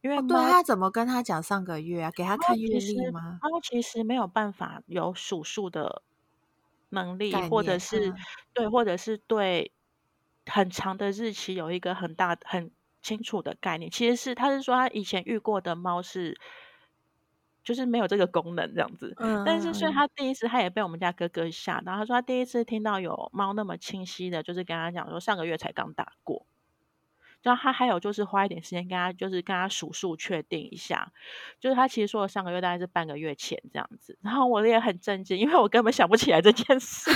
[0.00, 2.10] 因为、哦、对他怎么跟他讲上个月啊？
[2.14, 3.38] 给他看月历吗？
[3.42, 6.02] 猫其实没有办法有数数的
[6.90, 8.14] 能力，或者是、嗯、
[8.54, 9.72] 对，或者是对
[10.46, 12.70] 很长的日期有一个很大很
[13.02, 13.90] 清楚的概念。
[13.90, 16.38] 其实是他是说他以前遇过的猫是。
[17.66, 26.46] 就是没有这个功能这样子，嗯、但是所以他第一次他也被我们家哥哥吓到，他说他第一次听到有猫那么清晰的，就是跟他讲说上个月才刚打过，
[27.46, 31.12] 然后他还有就是花一点时间跟他就是跟他数数确定一下，
[31.60, 37.10] 就是他其实说了上个月大概是半个月前这样子，然后我也很震惊，因为我根本想不起来这件事，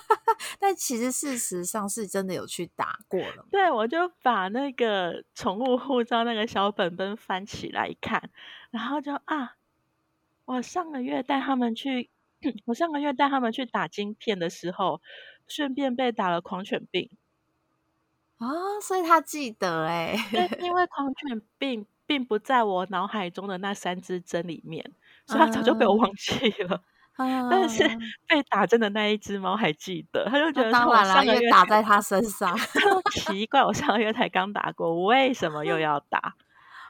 [0.60, 8.30] 但其实事实上是真的有去打过了，对，我就把那个宠物护照那个小本本翻起来一看，
[8.70, 9.56] 然后就啊。
[10.46, 12.10] 我上个月带他们去，
[12.64, 15.00] 我上个月带他们去打晶片的时候，
[15.46, 17.08] 顺便被打了狂犬病
[18.40, 20.16] 啊、哦，所以他记得哎，
[20.60, 24.82] 因为 狂犬病并不在我脑海中的那三支针里面，
[25.26, 26.82] 所以他早就被我忘记了。
[27.20, 27.86] 啊、但是
[28.26, 32.56] 被打针的那一只猫还记得，他就觉得我上个月打在他身上，
[33.12, 36.34] 奇怪，我上个月才刚打过，我为什么又要打？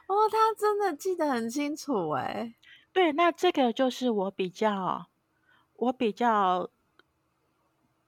[0.07, 2.53] 哦，他真的记得很清楚哎。
[2.93, 5.07] 对，那这个就是我比较
[5.75, 6.69] 我比较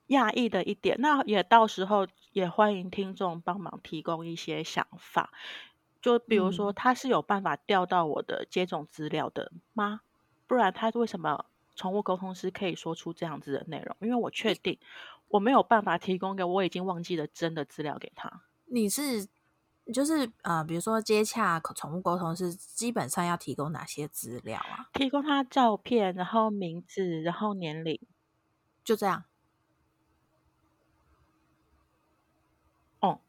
[0.07, 0.95] 讶异的一点。
[0.99, 5.31] 那也到时候也欢迎听众帮忙提供一些想法，
[6.01, 10.01] 就比如说他是有办法调到我的接种资料的吗？
[10.45, 13.95] 不然他为什么宠物沟通师可以说出这样子的内容？
[14.01, 14.77] 因为我确定
[15.29, 18.41] 我没有办法提供给我已经忘记了真的资料给他。
[18.65, 19.27] 你是？
[19.93, 24.87] 就是呃，比如说接洽宠物沟通是基本上要提供哪些资料啊？
[24.93, 27.99] 提供他照片，然后名字，然后年龄，
[28.81, 29.25] 就这样。
[33.01, 33.19] 哦，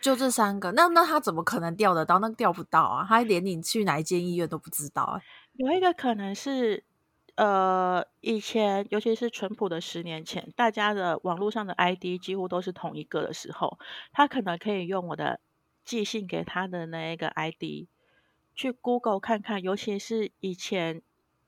[0.00, 0.72] 就这三个。
[0.72, 2.18] 那那他怎么可能调得到？
[2.18, 3.06] 那调不到啊！
[3.08, 5.20] 他连你去哪一间医院都不知道啊。
[5.54, 6.84] 有一个可能是。
[7.36, 13.76] 呃，以前尤其是淳朴的十年前，大家的网络上的 ID 几乎都是同一个的时候，
[14.12, 15.40] 他可能可以用我的
[15.84, 17.88] 寄信给他的那一个 ID
[18.54, 21.02] 去 Google 看看，尤其是以前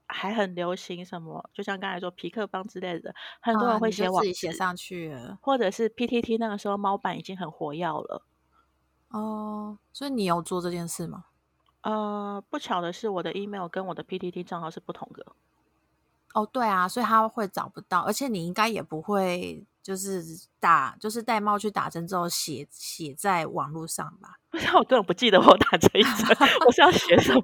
[0.09, 8.23] 还很流行什么，就像刚才说皮克邦之类的，很多人会写网自己写上去，或者是 PTT 那个时候猫版已经很活跃了。
[9.09, 11.27] 哦，所以你有做这件事吗？
[11.83, 15.27] 呃，不巧的是，我的 email 跟我的 PTT 账号是不同的。
[16.35, 20.23] 哦，对啊，所以他会找不到，而且你应该也不会，就是
[20.59, 24.39] 打，就是带猫去打针之后写写在网络上吧？
[24.51, 27.43] 不是，我根本不记得我打这一针， 我是要写什么？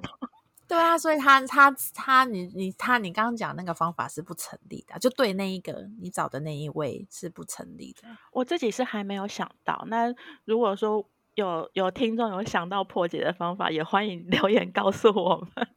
[0.73, 8.07] 对啊，所以他他他，你你他，你刚刚讲那个方法是不成立的，就对那一个你找的那一位是不成立的。
[8.31, 10.13] 我自己是还没有想到，那
[10.45, 11.07] 如果说。
[11.35, 15.67] 有有听众有想到破解的方法，也欢迎留言告诉我们。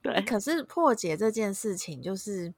[0.00, 2.54] 对，可是破解这件事情，就是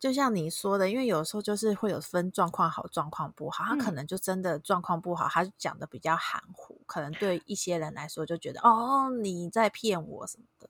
[0.00, 10.68] 就像你说的，因为有时候就是会有分状况好、状况不好，他可能就真的状况不好，他讲的比较含糊，可能对一些人来说就觉得哦，你在骗我什么的。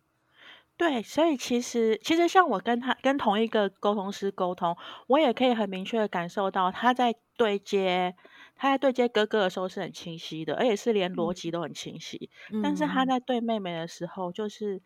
[0.76, 8.14] 对，所以其实其实像我跟他跟同一个沟通师沟通，我也可以很明确的感受到他在对接。
[8.56, 12.30] 他在对接哥哥的时候是很清晰的，而且是连逻辑都很清晰。
[12.52, 14.80] 嗯、但是他在对妹妹的时候，就是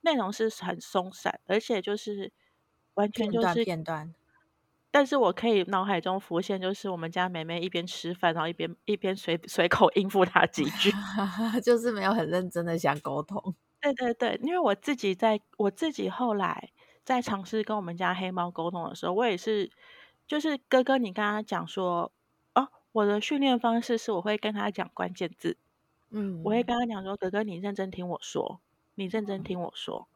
[0.00, 2.32] 内容是很松散，而且就是
[2.94, 4.14] 完全就是片段，片段。
[4.90, 10.90] 但是我可以脑海中浮现，就是我们家妹妹一边吃饭，然后一边一边随随口应付他几句，
[11.62, 13.54] 就是没有很认真的想沟通。
[13.80, 16.70] 对对对，因为我自己在我自己后来
[17.04, 19.70] 在尝试跟我们家黑猫沟通的时候，我也是，
[20.26, 22.12] 就是哥哥，你跟他讲说。
[22.54, 25.56] 哦我的训练方式是，我会跟他讲关键字，
[26.10, 28.60] 嗯，我会跟他讲说：“哥哥，你认真听我说，
[28.96, 30.08] 你认真听我说。”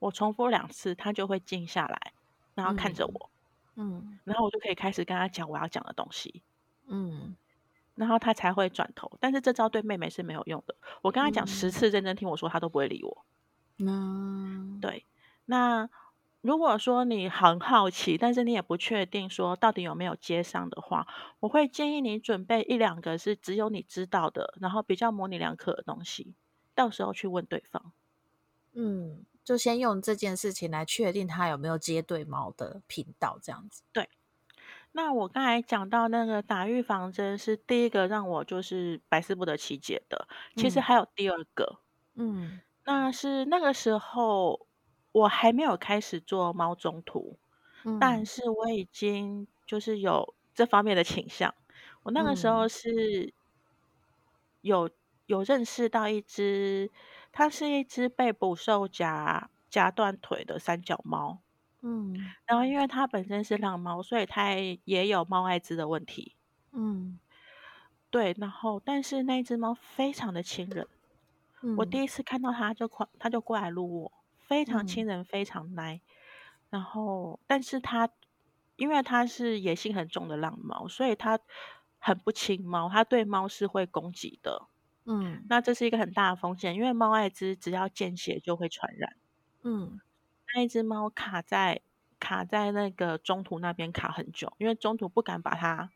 [0.00, 2.12] 我重复两次，他就会静下来，
[2.54, 3.30] 然后看着我，
[3.76, 6.42] 嗯，然后我就可以开始跟他讲我要讲的东西，
[6.88, 7.36] 嗯，
[8.02, 9.10] 然后他才会转头。
[9.20, 13.24] 但是这招对妹妹是没有用的，我跟他讲十次认真听我说，他都不会理我，
[13.78, 15.06] 嗯，对，
[15.44, 15.88] 那。
[16.42, 21.06] 如果说你很好奇，但是你也不确定说到底有没有接上的话，
[21.38, 26.34] 我会建议你准备一两个是只有你知道的，然后比较模棱两可的东西，
[26.74, 27.92] 到时候去问对方。
[28.72, 33.84] 嗯，就先用这件事情来确定他有没有接对猫的频道，这样子。
[33.92, 34.08] 对。
[34.92, 41.78] 那我刚才讲到那个打预防针是第一个让我就是百思不得其解的，其实还有第二个。
[42.14, 44.66] 嗯，那是那个时候。
[45.14, 47.36] 我还没有开始做猫中途，
[47.84, 51.54] 嗯，但是我已经就是有这方面的倾向。
[52.02, 53.34] 我那个时候是
[54.62, 54.92] 有、嗯、
[55.26, 56.90] 有认识到一只，
[57.30, 61.40] 它是一只被捕兽夹夹断腿的三脚猫。
[61.84, 62.14] 嗯，
[62.46, 66.36] 然后因为它本身是浪猫，所以它也有猫艾滋的问题。
[66.70, 67.18] 嗯，
[68.08, 70.86] 对，然后但是那只猫非常的亲人。
[71.60, 75.96] 嗯、我第一次看到它就快，它就过来撸我，非常亲人，非常奶。
[75.96, 76.00] 嗯、
[76.70, 78.08] 然后，但是它
[78.76, 81.38] 因为它是野性很重的浪猫，所以它
[81.98, 84.68] 很不亲猫，它对猫是会攻击的。
[85.04, 89.16] 嗯，那这是一个很大的风险，因为猫艾滋只要见血就会传染。
[89.64, 90.00] 嗯。
[90.54, 91.80] 那一只猫卡在
[92.20, 95.90] 卡在那个中途那边卡很久，因为中途不敢把它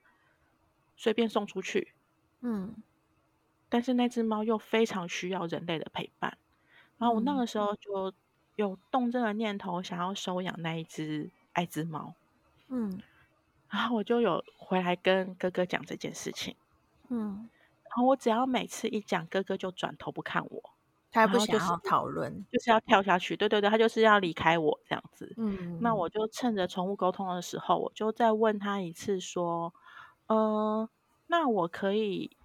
[0.96, 1.92] 随便送出去。
[2.40, 2.74] 嗯，
[3.68, 6.36] 但是那只猫又非常需要人类的陪伴，
[6.98, 8.12] 然后我那个时候就
[8.54, 12.14] 有动这个念头，想要收养那一只爱之猫。
[12.68, 13.00] 嗯，
[13.70, 16.56] 然后我就有回来跟哥哥讲这件事情。
[17.08, 17.48] 嗯，
[17.84, 20.70] 然后我只要每次一讲，哥哥就转头不看我。
[21.10, 23.36] 他不想要讨论，就是，就是要跳下去。
[23.36, 25.32] 对对对，他就是要离开我这样子。
[25.36, 29.72] 嗯，那我就趁着宠物沟通的时候，我就再问他一次，说，
[30.26, 30.88] 呃，
[31.28, 32.36] 那我可以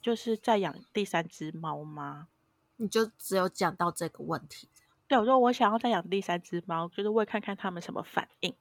[0.00, 2.28] 就是再养第三只猫吗？
[2.76, 4.68] 你就只有讲到这个问题。
[5.08, 8.54] 对，我说我想要再养第三只猫，就是为看看他们什么反应。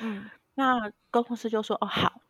[0.00, 2.20] 嗯，那沟通师就说，哦，好。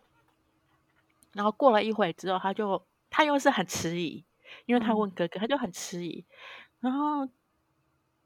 [1.33, 4.25] 然后过了一会之后，他就他又是很迟疑，
[4.67, 6.25] 因为他问哥哥，嗯、他就很迟疑。
[6.81, 7.29] 然后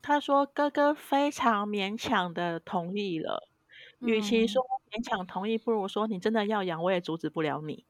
[0.01, 3.49] 他说：“哥哥非常勉强的同意了，
[4.01, 7.87] 嗯、与其说勉强同意，不如说你真的要养，我也阻止不了你。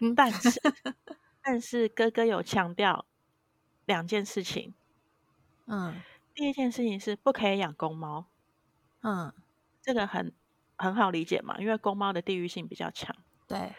[0.00, 0.60] 嗯、但是，
[1.42, 3.06] 但是哥哥有强调
[3.86, 4.74] 两件事情。
[5.66, 6.00] 嗯，
[6.34, 8.26] 第一件事情是不可以养公猫。
[9.02, 9.32] 嗯，
[9.82, 10.32] 这个很
[10.76, 13.14] 很好理解嘛，因为公猫的地域性比较强。
[13.46, 13.74] 对。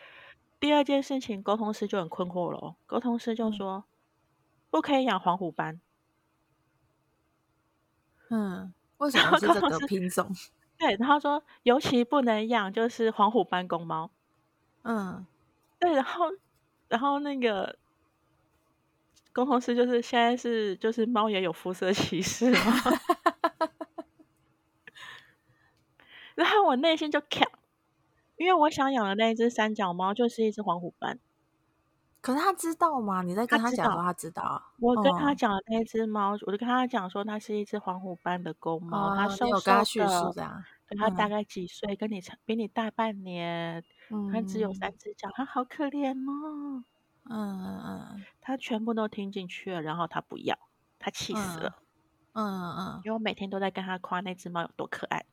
[0.62, 2.76] 第二件事情，沟通师就很困惑了。
[2.88, 3.80] 沟通师就说。
[3.80, 3.84] 嗯”
[4.72, 5.82] 不可以养黄虎斑。
[8.30, 10.34] 嗯，为什么是这个品种？
[10.80, 14.10] 对，然后说尤其不能养，就是黄虎斑公猫。
[14.84, 15.26] 嗯，
[15.78, 16.24] 对，然后
[16.88, 17.78] 然后那个
[19.34, 22.60] 沟通师就是现在是就是猫也有肤色歧视吗？
[26.36, 27.46] 然后我内心就卡，
[28.42, 31.20] 因为我想养的那一只三脚猫就是一只黄虎斑。
[32.22, 33.22] 可是他知道吗？
[33.24, 34.62] 你在跟他讲说他知道。
[34.80, 39.50] 我跟他讲的那只猫，哦、我就跟他讲说，它是一只黄虎斑的公猫，它瘦瘦的。
[39.50, 40.64] 有跟他叙述这样。
[41.00, 41.94] 它大概几岁？
[41.94, 43.84] 嗯、跟你比你大半年。
[44.32, 46.84] 它、嗯、只有三只脚，它好可怜哦。
[47.24, 48.26] 嗯嗯嗯。
[48.40, 50.58] 他全部都听进去了，然后他不要，
[51.00, 51.78] 他气死了。
[52.34, 52.44] 嗯
[52.78, 55.26] 嗯，因为我每天都在跟他夸那只猫有多可爱。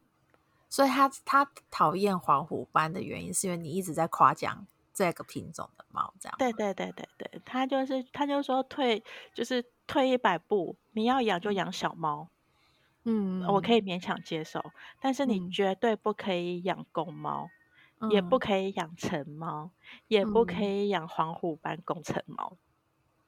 [0.69, 4.67] 所以他他讨厌黄虎斑的原因，是因为你一直在夸奖。
[4.95, 12.27] 这个品种的猫，这样对对对对对，他就是他就说退就是退一百步，你要养就养小猫，
[13.05, 14.61] 嗯，我可以勉强接受，
[15.01, 17.49] 但是你绝对不可以养公猫，
[18.01, 19.71] 嗯、也不可以养成猫，嗯、
[20.09, 22.57] 也不可以养黄虎斑公成猫，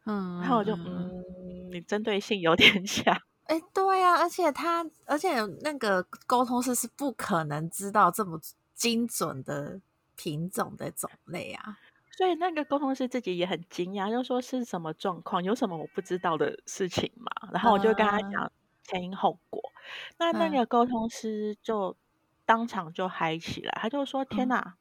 [0.07, 1.22] 嗯，然后我就嗯，
[1.70, 3.16] 你针对性有点 强，
[3.50, 8.40] 哎，对呀、啊，而且他而且那个沟通师是不可能知道这么
[8.74, 9.80] 精准的。
[10.22, 11.78] 品种的种类啊，
[12.10, 17.48] 所以那个沟通师自己也很惊讶，就说是什么状况，有什么我不知道的事情嘛？
[17.50, 19.62] 然后我就跟他讲前因后果。
[19.72, 19.80] 嗯、
[20.18, 21.96] 那那个沟通师就
[22.44, 24.76] 当场就嗨起来，他就说：“天哪，嗯、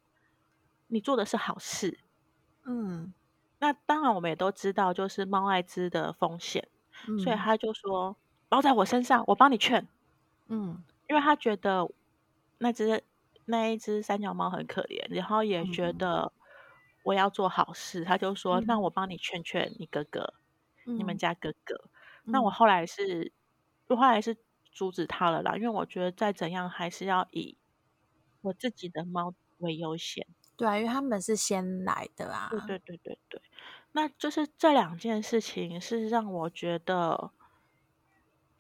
[0.88, 2.00] 你做的是好事。”
[2.68, 3.14] 嗯，
[3.60, 6.68] 那当然我们也都知道，就是猫艾滋的风险，
[7.08, 8.18] 嗯、所以他就说
[8.50, 9.88] 包在我身上，我帮你劝。
[10.48, 11.90] 嗯，因为他觉得
[12.58, 13.02] 那只。
[13.52, 16.32] 那一只三脚猫很可怜，然后也觉得
[17.02, 20.36] 我要做好事，嗯、他就说：“那我帮你劝劝你哥哥，
[20.86, 21.74] 嗯、你们家哥哥。
[22.26, 23.34] 嗯”那我后来是，
[23.88, 24.38] 我后来是
[24.72, 27.58] 阻止他了啦，因为我觉得再怎样还是要以
[28.42, 30.28] 我自己的猫为优先。
[30.56, 32.50] 对啊，因为他们是先来的啊。
[32.52, 33.42] 对对对对对，
[33.94, 37.32] 那就是这两件事情是让我觉得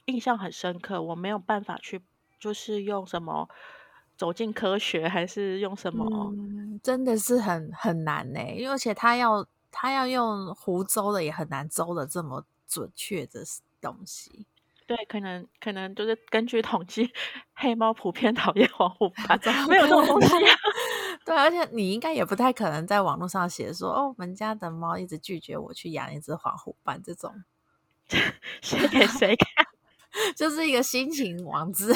[0.09, 2.01] 印象很深刻，我没有办法去，
[2.39, 3.47] 就是用什么。
[4.17, 6.05] 走进科学还是用什么？
[6.35, 13.45] 嗯、真的是很很难呢，因为而且他要他要用胡诌的也很难诌的这么准确的
[13.79, 14.45] 东西。
[14.85, 17.09] 对，可能可能就是根据统计，
[17.55, 19.39] 黑猫普遍讨厌 黄虎斑，
[19.69, 20.55] 没有这种东西、啊。
[21.23, 27.33] 对，而且你应该也不太可能在网络上写说，哦，我们家的猫一直拒绝我去养一只黄虎斑这种，
[28.61, 29.65] 写给谁看？
[30.35, 31.95] 就是一个心情网志的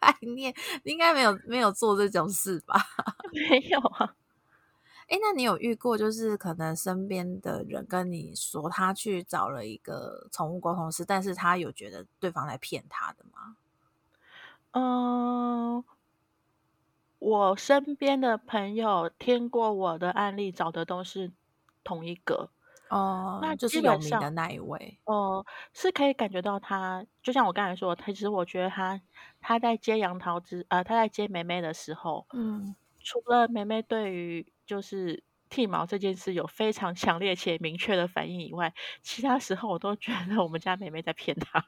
[0.00, 2.74] 概念，应该没有没有做这种事吧？
[3.32, 4.14] 没有啊。
[5.08, 13.56] 哎，那你有遇过就是可能身边的人跟你说他去找了一个宠物沟通师，但是他有觉得对方来骗他的吗？
[14.72, 15.84] 嗯，
[17.20, 21.30] 我身边的朋友听过我的案例，找的都是
[21.84, 22.50] 同一个
[22.88, 29.00] 哦，那就是有名的那一位哦，是可以感觉到他，就像我刚才说，他其实我觉得他
[29.40, 38.72] 他在接杨桃之呃，他在接梅梅的时候，嗯，除了梅梅对于就是剃毛这件事有非常强烈且明确的反应以外，
[39.02, 41.58] 其他时候我都觉得我们家梅梅在骗他。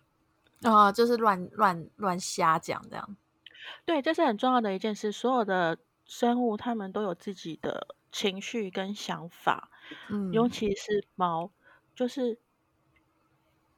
[0.62, 3.16] 啊、哦，就是乱乱乱瞎讲这样。
[3.84, 5.12] 对，这是很重要的一件事。
[5.12, 9.70] 所有的生物，它们都有自己的情绪跟想法。
[10.08, 11.52] 嗯，尤其是猫，
[11.94, 12.38] 就是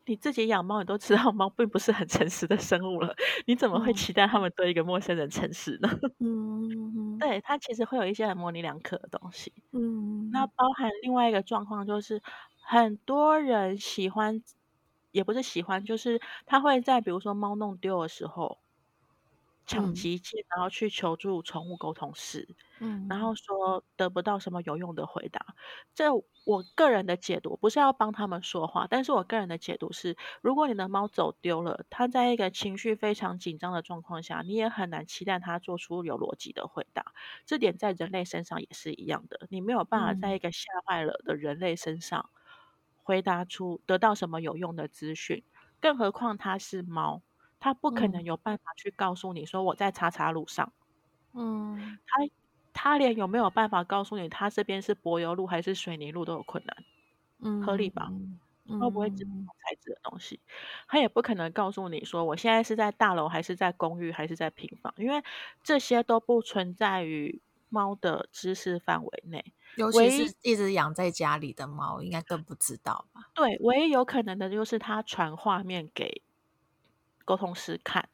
[0.06, 3.14] 你自己养猫，你都知道猫并不是很诚实的生物了。
[3.46, 5.88] 你怎么会期待它们对一个陌生人诚实呢？
[6.18, 9.52] 嗯，对，它其实会有一些很模棱两可的东西。
[9.72, 12.22] 嗯，那包含另外一个状况，就是
[12.60, 14.42] 很多人喜欢。
[15.12, 18.58] 也不是喜欢，就是他会在比如说猫弄丢的时候
[19.70, 25.54] 抢急件，然后去求助宠物沟通师，嗯，然后说得不到什么有用的回答。
[25.94, 26.08] 这
[26.44, 37.04] 我个人的解读不是要帮他们说话，但是我个人的解读是，如果你的猫走丢了，它在一个情绪非常紧张的状况下，你也很难期待它做出有逻辑的回答。
[37.46, 42.30] 这点在人类身上也是一样的，你没有办法在一个吓坏了的人类身上。
[43.02, 45.42] 回答出得到什么有用的资讯，
[45.80, 47.22] 更何况它是猫，
[47.60, 50.72] 它不可能有办法去告诉你说我在叉叉路上，
[51.34, 52.30] 嗯，他
[52.72, 56.76] 他连有没有办法告诉你他这边是柏油路还是水泥路都有困难，
[57.40, 58.12] 嗯，合理吧？
[58.80, 59.30] 他不会知道
[59.68, 60.40] 材质的东西，
[60.88, 65.22] 他也不可能告诉你说我现在是在大楼还是在公寓还是在平房，因为
[65.62, 69.54] 这些都不存在于猫的知识范围内。
[69.74, 73.30] 尤其是一直养在家里的猫，应该更不知道吧？
[73.36, 76.22] 对，唯一有可能的就是他传画面给
[77.24, 78.08] 沟通师看，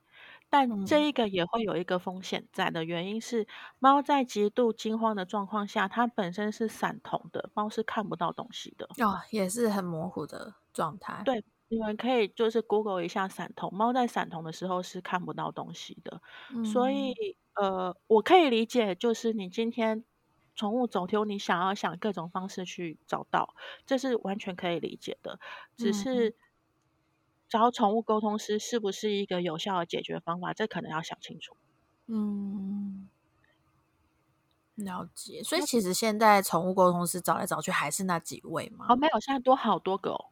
[0.48, 3.46] 但这一个也会有一个风险在的原因是，
[3.78, 11.22] 猫在极度惊慌的状况下，它本身是散瞳的，猫是看不到东西的哦，也是很模糊的状态。
[11.24, 16.20] 对，你们可以就是 Google 一下散瞳，猫在散瞳的时候是看不到东西的，
[16.54, 17.14] 嗯、所以
[17.54, 20.04] 呃，我可以理解，就是你今天。
[20.58, 23.54] 宠物走丢，你想要想各种方式去找到，
[23.84, 25.38] 这是完全可以理解的。
[25.76, 26.34] 只是
[27.48, 31.56] 找宠物沟通师是不是一个有效的解决方法，这可能要想清楚。
[32.06, 33.08] 嗯，
[34.74, 35.42] 了解。
[35.42, 38.86] 所以其实现在宠物沟通师找来找去还是那几位吗？
[38.88, 40.24] 哦，没有，现在多好多个哦。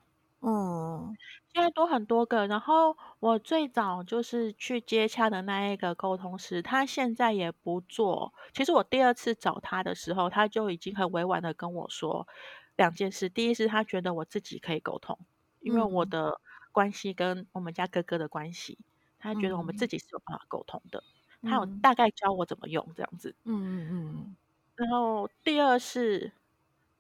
[0.47, 1.17] 嗯，
[1.55, 2.47] 现在多很多个。
[2.47, 8.35] 然后我最早就是去接洽的那一个沟通师，他现在也不做。
[8.53, 12.29] 其实我第二次找他的时候，他就已经很委婉的跟我说
[12.77, 13.31] 两件事。
[13.31, 15.19] 第一是他觉得我自己可以沟通，
[15.61, 16.39] 因为我的
[16.75, 18.79] 关系跟我们家哥哥的关系，
[19.18, 21.03] 他觉得我们自己是有办法沟通的。
[21.43, 23.35] 他有大概教我怎么用这样子。
[23.45, 24.37] 嗯嗯嗯。
[24.77, 26.33] 然后第二是，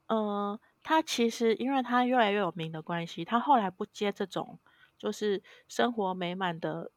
[0.06, 0.18] 嗯、
[0.52, 0.60] 呃。
[0.86, 4.58] 他其实，因为他越来越有名的关系，他后来不接这种
[4.98, 6.92] 就是生活美满的，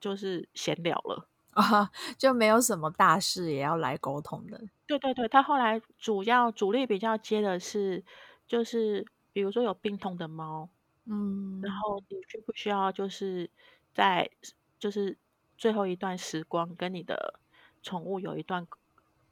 [0.00, 4.68] 就是闲聊了啊， 就没有什么大事也要来沟通的。
[4.88, 8.04] 对对对，他后来主要主力比较接的是，
[8.46, 10.70] 就是比如说有病痛的猫，
[11.06, 13.50] 嗯，然后你需不需要就是
[13.92, 14.30] 在
[14.78, 15.16] 就是
[15.56, 17.40] 最后一段时光跟你的
[17.82, 18.66] 宠物有一段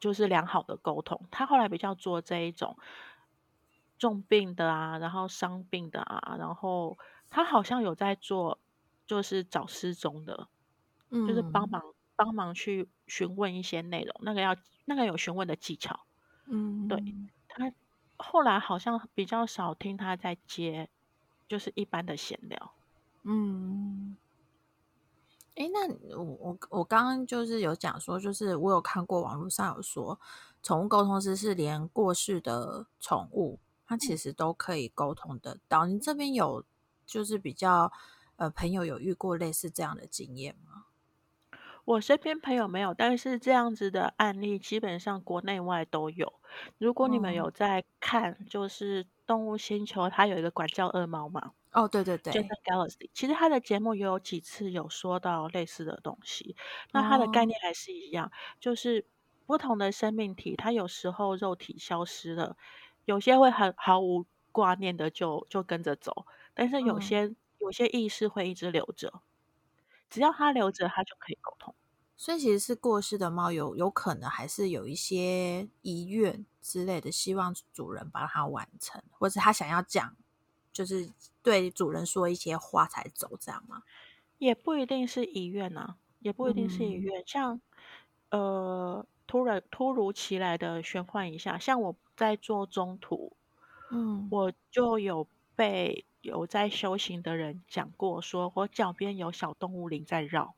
[0.01, 2.77] 就是良好的沟通，他后来比较做这一种。
[3.97, 6.99] 重病的啊，然后伤病的啊，然后
[7.31, 8.59] 他好像有在做，
[9.07, 10.49] 就是找失踪的，
[11.11, 11.81] 嗯，就是帮忙
[12.17, 14.55] 帮忙去询问一些内容，那个要
[14.85, 16.07] 那个有询问的技巧，
[16.51, 16.99] 嗯，对，
[17.49, 17.73] 他
[18.17, 20.91] 后来好像比较少听他在接，
[21.55, 22.73] 就是一般的闲聊，
[23.23, 24.17] 嗯，
[25.55, 25.89] 哎，那
[26.19, 30.19] 我我我刚刚就是有讲说，就是我有看过网络上有说，
[30.65, 33.61] 宠物沟通师是连过世的宠物。
[33.87, 35.87] 它其实都可以沟通得到。
[35.87, 36.65] 你这边有
[37.07, 37.93] 就是比较
[38.35, 40.87] 呃朋友有遇过类似这样的经验吗？
[41.85, 46.33] 我身边朋友没有，但是这样子的案例基本上国内外都有。
[46.79, 51.53] 如果你们有在看，就是动物星球，它有一个管教恶猫嘛？
[51.73, 53.11] 哦，对对对，Gender Galaxy。
[53.13, 56.55] 其实他的节目也有几次有说到类似的东西。
[56.93, 59.05] 那它的概念还是一样，就是
[59.47, 62.57] 不同的生命体，它有时候肉体消失了。
[63.07, 69.13] 有些会很毫无挂念的就就跟着走，但是有些、嗯、有些意识会一直留着，
[70.09, 71.75] 只要他留着，他就可以沟通。
[72.17, 80.17] 所以其实是过世的猫有有可能还是有一些遗愿之类的，希望主人帮它完成，或者它想要讲，
[80.73, 81.11] 就是
[81.43, 83.83] 对主人说一些话才走，这样吗？
[84.39, 87.21] 也不一定是遗愿啊，也不一定是遗愿。
[87.21, 87.61] 嗯、像
[88.31, 93.37] 呃，突然突如其来的玄幻一下，像我在做中途，
[93.91, 100.55] 嗯，我就有被有在修行的人讲过，说我脚边有小动物灵在绕，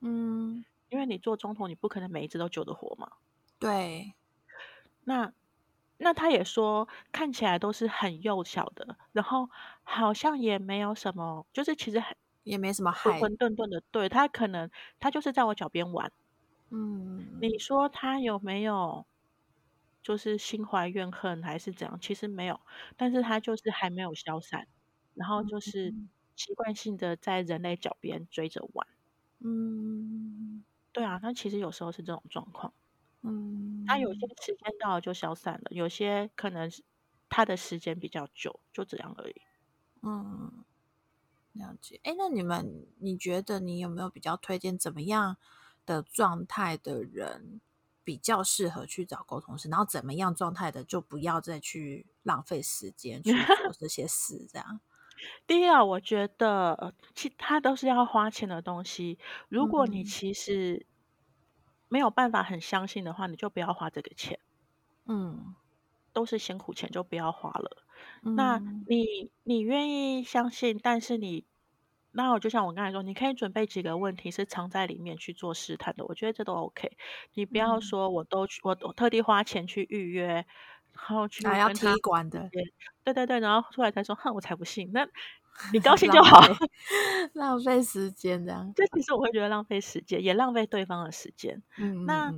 [0.00, 0.64] 嗯。
[0.90, 3.08] 因为你做中途，你不可能每一只都救得活嘛。
[3.60, 4.14] 对。
[5.04, 5.32] 那
[5.98, 9.48] 那他也说，看起来都是很幼小的，然后
[9.82, 12.02] 好像也没有什么，就是其实
[12.44, 13.82] 也没什么害，混混沌沌的。
[13.90, 14.70] 对，他可能
[15.00, 16.12] 他就是在我脚边玩。
[16.70, 17.26] 嗯。
[17.40, 19.06] 你说他有没有
[20.02, 21.98] 就是心怀怨恨还是怎样？
[22.00, 22.60] 其实没有，
[22.96, 24.66] 但是他就是还没有消散，
[25.14, 25.94] 然后就是
[26.36, 28.86] 习惯性的在人类脚边追着玩。
[29.40, 30.64] 嗯。
[30.96, 32.72] 对啊，那其实有时候是这种状况，
[33.20, 36.82] 嗯，他有些时间到了就消散了，有些可能是
[37.28, 39.42] 他的时间比较久，就这样而已。
[40.02, 40.64] 嗯，
[41.52, 42.00] 了解。
[42.04, 45.36] 哎，那你们，你觉得你有没有比较推荐怎么样
[45.84, 47.60] 的状态的人
[48.04, 49.68] 比较适合去找沟通师？
[49.68, 54.80] 然后怎么样状态的就不要再去浪费时间去做这些事，这样。
[55.46, 59.18] 第一啊，我觉得其他都是要花钱的东西。
[59.48, 60.86] 如果你其实
[61.88, 64.38] 没有办法很相信的话，你就不要花这个钱。
[65.06, 65.54] 嗯，
[66.12, 67.84] 都是辛苦钱，就不要花了。
[68.22, 71.46] 嗯、那你你愿意相信，但是你
[72.12, 76.04] 那我就像我刚才说，你可以准备几个问题是藏在里面去做试探的。
[76.06, 76.96] 我觉得这都 OK。
[77.34, 80.46] 你不要说我都去，我我特地花钱去预约。
[80.96, 82.48] 然后去拿要踢馆的，
[83.04, 84.90] 对对对，然后出来才说，哼，我才不信。
[84.92, 85.06] 那
[85.72, 86.40] 你高兴就好，
[87.34, 88.72] 浪费时间这样。
[88.74, 91.62] 这其实我会觉得浪费时间，也浪费对方的时间。
[91.78, 92.34] 嗯，那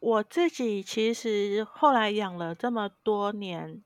[0.00, 3.82] 我自己其实后来养了这么多年，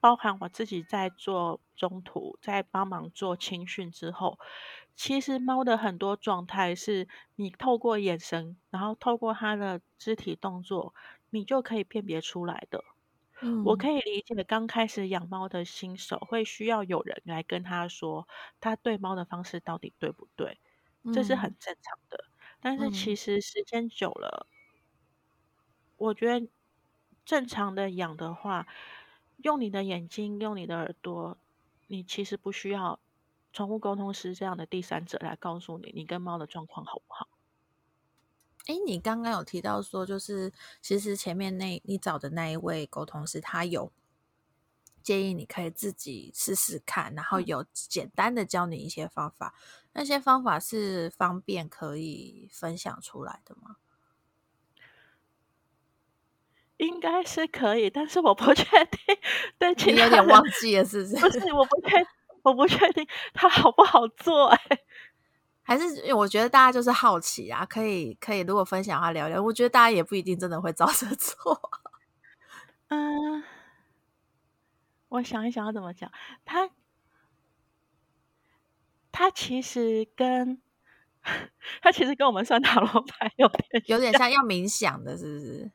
[0.00, 4.38] 包含我自己在做中途，在帮忙做青训之后，
[4.94, 10.94] 其实猫的很多状态是你透过眼神，然后透过它的肢体动作。
[11.32, 12.84] 你就可以辨别出来的。
[13.40, 18.28] 嗯，我可以理解刚开始养猫的新手会需要有人来跟他说，
[18.60, 20.60] 他对猫的方式到底对不对，
[21.04, 22.24] 嗯，这是很正常的。
[22.60, 24.46] 但是其实时间久了，
[25.96, 26.48] 嗯，我觉得
[27.24, 28.66] 正常的养的话，
[29.38, 31.38] 用你的眼睛，用你的耳朵，
[31.88, 33.00] 你其实不需要
[33.52, 37.28] 宠物沟通师这样的第三者来告诉你，你跟猫的状况好不好。
[38.66, 43.92] 哎，你刚刚有提到说，就是其实前面那你找的那一位沟通师，他有
[45.02, 49.54] 建议你可以自己试试看，然后有简单的教你一些方法。
[49.94, 53.76] 那些方法是方便可以分享出来的吗？
[56.78, 59.16] 应该是可以，但是我不确定。
[59.58, 61.16] 对，你有点忘记了，是不是？
[61.16, 61.96] 不是，我不确，
[62.42, 64.46] 我不确定他好不好做。
[64.48, 64.58] 哎。
[65.62, 69.42] 还是我觉得大家就是好奇啊，可以可以，如果分享的话聊聊。
[69.42, 71.70] 我觉得大家也不一定真的会照着 做。
[72.88, 73.42] 嗯，
[75.08, 76.10] 我想一想要怎么讲。
[76.44, 76.68] 他
[79.12, 80.60] 他其实跟
[81.80, 85.70] 他其实跟我们算塔罗牌有点有点像，要冥想的，是不是？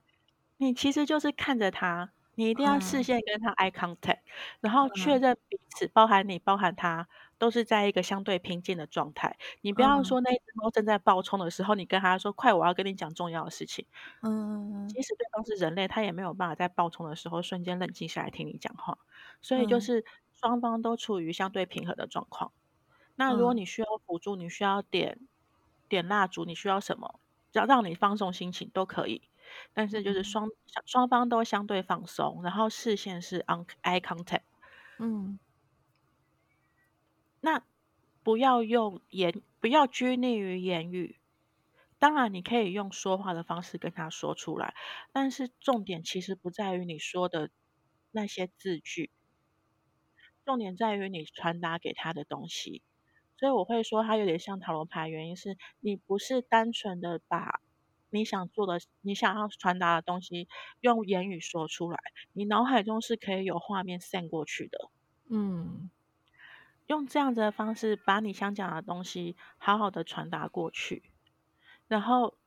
[0.57, 4.23] 你其实就是看着他，你一定要视线跟他 eye contact，、嗯、
[4.61, 7.07] 然后确认彼此，包含你，包含他。
[7.39, 9.37] 都是在一个相对平静的状态。
[9.61, 13.85] 你不要说那只猫正在暴冲的时候，嗯、你跟他说：“快，我要跟你讲重要的事情。”
[14.25, 18.97] 嗯，即使对方是人类，他也没有办法在暴冲的时候瞬间冷静下来听你讲话。
[19.39, 22.51] 所以就是双方都处于相对平和的状况。
[22.89, 25.19] 嗯、那如果你需要辅助，你需要点
[25.87, 27.19] 点蜡烛，你需要什么，
[27.51, 29.21] 只要让你放松心情都可以。
[29.73, 30.49] 但是就是双
[30.85, 34.41] 双方都相对放松，然后视线是 on eye contact。
[34.99, 35.39] 嗯。
[37.39, 37.63] 那
[38.23, 41.17] 不要用言，不要拘泥于言语。
[41.99, 44.75] 当然，你可以用说话的方式跟他说出来，
[45.11, 47.49] 但是重点其实不在于你说的
[48.11, 49.09] 那些字句，
[50.45, 52.83] 重点在于你传达给他的东西。
[53.37, 57.61] 所以我会说，他有点像塔罗牌，原因是你不是单纯的把
[58.09, 60.47] 你想做的、你想要传达的东西
[60.81, 61.97] 用言语说出来，
[62.33, 64.89] 你脑海中是可以有画面 send 过去的。
[65.29, 65.89] 嗯。
[66.87, 71.03] 用这样子的方式，把你想讲的东西好好的传达过去。
[71.89, 72.37] 然后，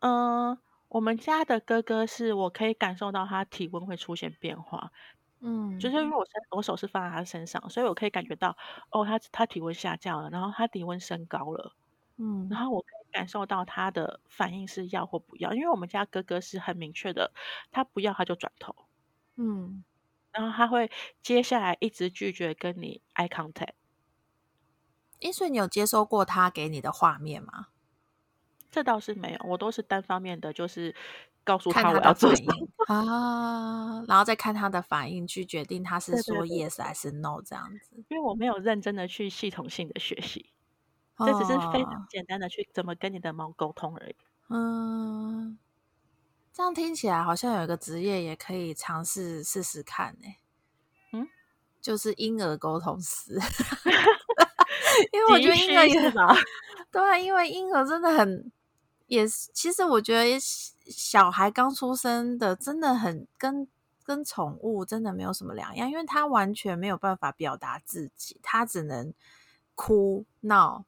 [0.00, 4.90] 嗯、呃，我们家的哥哥是我可以感受到他体温会出现变化，
[5.38, 8.56] 嗯，就是因为我身我手是放在他身上，所以我可以感觉到，
[8.90, 11.72] 哦，他他体温下降了，然后他体温升高了，
[12.16, 15.54] 嗯，然后我可以感受到他的反应是要或不要。
[15.54, 17.32] 因为我们家哥哥是很明确的，
[17.70, 18.74] 他不要他就转头，
[19.36, 19.84] 嗯，
[20.32, 20.90] 然后他会
[21.22, 23.74] 接下来一直拒绝跟你 eye contact。
[25.20, 27.68] 诶，所以你有接收过他给你的画面吗？
[28.70, 30.94] 这倒是没有，我都是单方面的，就是
[31.42, 32.52] 告诉他我要做什么
[32.94, 38.04] 啊，然后再看他的反应去决定他是说 yes 还是 no 这样子。
[38.08, 40.50] 因为我没有认真的去系统性的学习，
[41.18, 44.16] 这只是非常简单的去怎么跟你的猫沟通而已。
[44.48, 45.58] 嗯，
[46.52, 50.28] 这样听起来好像有一个职业也可以尝试试试看呢。
[51.12, 51.28] 嗯，
[51.80, 53.34] 就是婴儿沟通师，
[55.12, 56.34] 因为我觉得婴儿也吧，
[56.92, 58.50] 对，因为婴儿真的很。
[59.08, 63.68] 也是，其实我觉得小孩刚出生的真的很跟
[64.02, 69.14] 跟宠物真的没有什么两样，因为他完全没有办法表达自己，他只能
[69.76, 70.84] 哭闹，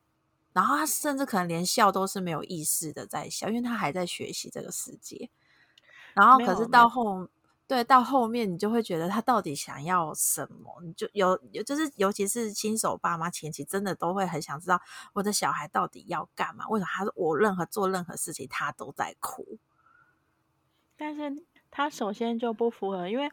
[0.59, 5.31] 然后他甚至可能连笑都是没有意识的在笑，因为他还在学习这个世界。
[6.15, 7.29] 然后可是到后。
[7.69, 10.81] 对，到后面你就会觉得他到底想要什么？
[10.83, 14.81] 你就有有，就是尤其是新手爸妈前期，真的都会很想知道
[15.13, 16.67] 我的小孩到底要干嘛？
[16.69, 19.59] 为什么他我任何做任何事情他都在哭？
[20.97, 23.31] 但是他首先就不符合，因为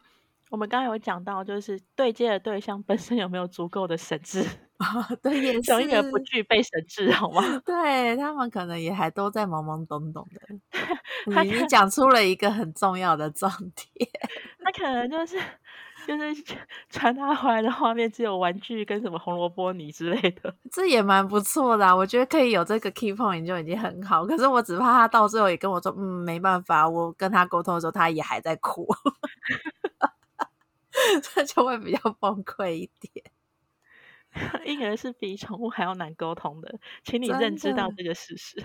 [0.49, 4.45] 我们刚刚有讲到，就是对接的对象本身有没有足够的神智
[4.77, 5.07] 啊？
[5.23, 7.41] 对，也是一个不具备神智，好吗？
[7.65, 10.41] 对，他们可能也还都在懵懵懂懂的。
[11.43, 14.09] 你你讲出了一个很重要的重点，
[14.63, 15.37] 他可能就是
[16.05, 16.43] 就是
[16.89, 21.95] 传他回来的画面只有玩具跟什么红萝卜泥之类的，这也蛮不错的啊。
[21.95, 24.25] 我觉得可以有这个 key point 就已经很好。
[24.25, 28.87] 可是我只怕他到最后也跟我说，嗯，没办法，我跟他沟通的时候他也还在哭，
[31.33, 33.25] 这就会比较崩溃一点。
[34.65, 38.63] 婴儿是比宠物还要难沟通的，请你认知到这个事实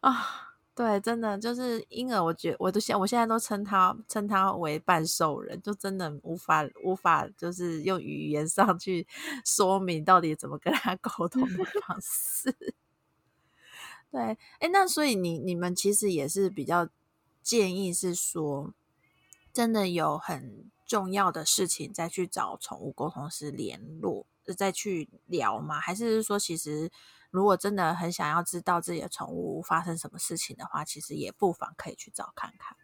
[0.00, 0.46] 啊。
[0.72, 9.06] 对，真的就是婴儿，我觉得我都现我现在都称他称他为半兽人，就真的无法无法就是用语言上去
[9.44, 12.74] 说明到底怎么跟他 沟通的方式。
[14.10, 16.88] 对，哎，那所以你你们其实也是比较
[17.42, 18.72] 建议是说，
[19.52, 24.24] 真的有很重要的事情再去找宠物沟通师联络，
[24.54, 25.78] 再去聊吗？
[25.80, 26.90] 还是说其实？
[27.32, 32.76] 如果真的很想要知道自己的宠物发生什么事情的话，其实也不妨可以去找看看。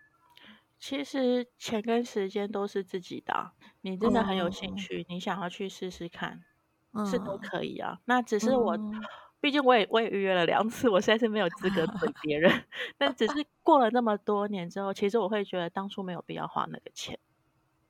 [0.78, 3.50] 其实钱跟时间都是自己的，
[3.80, 6.44] 你真的很有兴趣，嗯、你想要去试试看，
[6.92, 7.98] 嗯、是都可以啊。
[8.04, 9.02] 那只是我，嗯、
[9.40, 12.64] 毕竟我也我也预约了两次，我实在是没有资格怼 别人。
[12.96, 17.18] 但只是过了那么多年之后，其实我会觉得当初没有必要花那个钱。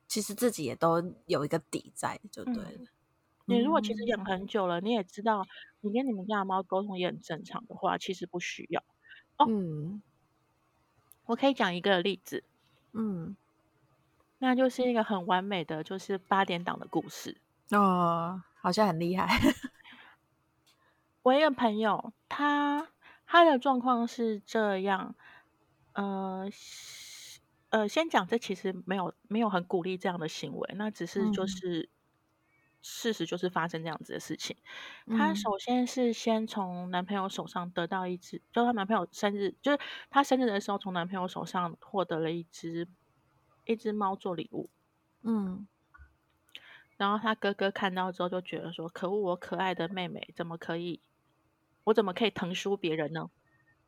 [0.07, 2.87] 其实自己也都有一个底在，就对了。
[3.49, 5.47] 嗯你如果其实养很久了，嗯、你也知道，
[5.79, 8.83] 你跟你们家的猫沟通也很正常的话，其实不需要。
[9.37, 10.01] 哦，嗯，
[11.25, 12.43] 我可以讲一个例子，
[12.93, 13.35] 嗯，
[14.39, 17.41] 那就是一个很完美的，就是八点档的故事。
[17.71, 19.27] 哦，好像很厉害。
[21.23, 22.87] 我一个朋友，他
[23.25, 25.15] 他的状况是这样，
[25.93, 26.47] 呃
[27.69, 31.89] 呃，先讲，这其实没有没有很鼓励这样的行为，那只是就是。
[32.87, 34.55] 嗯事实就是发生这样子的事情。
[35.07, 39.79] 她首先是先从男朋友手上得到一只，嗯、就她男朋友生日，就是
[40.09, 42.87] 她生日的时候，从男朋友手上获得了一只
[43.65, 44.69] 一只猫做礼物。
[45.23, 45.67] 嗯，
[46.95, 51.01] 然后她哥哥看到之后就觉得说：“可恶，我可爱的妹妹怎么可以，
[51.83, 53.29] 我怎么可以疼输别人呢？”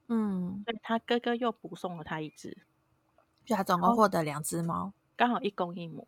[0.10, 2.66] 嗯，所以她哥哥又补送了她一只，
[3.45, 6.08] 就他总共获得两只猫，刚好一公一母。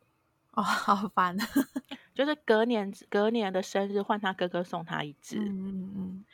[0.51, 1.37] 哦，好烦。
[2.13, 6.25] 就是隔年隔年的生日换他哥哥送他一只，嗯嗯嗯，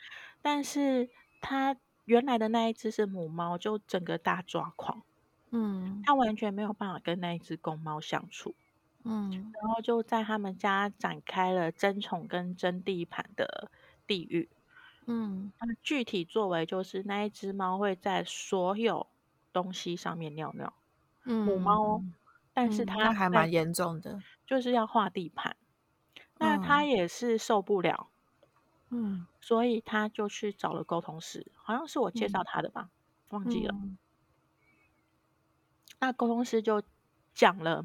[0.42, 1.08] 但是
[1.40, 5.02] 他原来的那一只是母猫，就整个大抓狂，
[5.50, 8.54] 嗯，他完全没有办法跟那一只公猫相处，
[9.04, 13.70] 嗯，然后就在他们家展开了争宠跟争地盘的
[14.06, 14.48] 地狱，
[15.06, 19.06] 嗯，他们具体作为就是那一只猫会在所有
[19.52, 20.72] 东西上面尿尿，
[21.24, 22.02] 嗯，母猫，
[22.52, 25.54] 但是它还蛮严重的，就是要画地盘。
[26.38, 28.10] 那他也是受不了，
[28.90, 32.90] 嗯，所以他就去找了沟通师，好像是我介绍他的吧，嗯、
[33.30, 33.74] 忘记了。
[33.74, 33.98] 嗯、
[36.00, 36.82] 那沟通师就
[37.34, 37.84] 讲了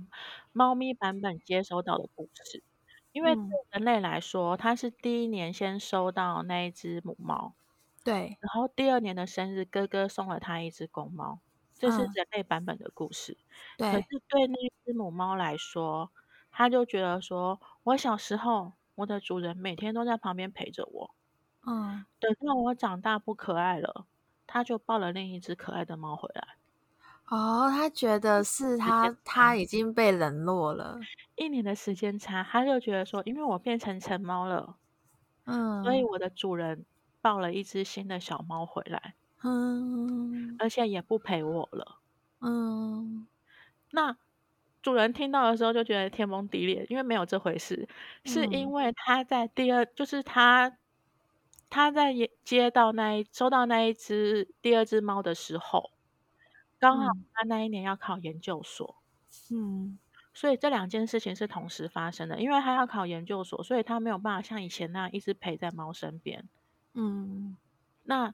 [0.52, 2.64] 猫咪版本接收到的故事，
[3.12, 7.56] 因为对人类来说，他是第一年先收到那一只母猫，
[8.04, 11.40] 对，然后第二年的生日，哥哥送了他一只公猫，
[11.78, 13.38] 这是人类版本的故事。
[13.80, 14.22] 对、嗯，可是。
[14.30, 16.12] 对那只母猫来说。
[16.56, 21.14] 他就觉得说，我小时候，我的主人每天都在旁边陪着我，
[21.66, 24.06] 嗯，等到我长大不可爱了，
[24.48, 26.56] 他就抱了另一只可爱的猫回来。
[27.28, 31.00] 哦，他觉得是他，他已经被冷落了。
[31.36, 34.78] 一年的时间差，他就觉得说，因为我变成成猫了，
[35.46, 36.86] 嗯，所以我的主人
[37.22, 42.00] 抱了一只新的小猫回来，嗯，而且也不陪我了，
[42.42, 43.28] 嗯。
[43.92, 44.18] 那
[44.84, 47.88] 主人听到的时候就觉得天崩地裂，因为没有这回事，
[48.26, 50.78] 是因为他在第二，就是他
[51.70, 52.14] 他在
[52.44, 55.90] 接到那一收到那一只第二只猫的时候。
[56.78, 58.98] 刚好他那一年要考研究所，
[59.50, 59.98] 嗯，
[60.34, 62.42] 所以这两件事情是同时发生的。
[62.42, 66.50] 因为他要考研究所，所以他没有办法像以前那样一直陪在猫身边，
[66.94, 67.56] 嗯。
[68.04, 68.34] 那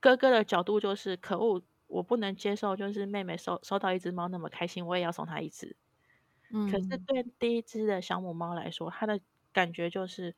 [0.00, 5.76] 哥哥的角度就是，可恶，我不能接受，就是妹妹收收到一只猫那么开心，我也要送她一只。
[6.52, 9.20] 嗯，可是对第一只的小母猫来说，它的
[9.52, 10.34] 感觉就是，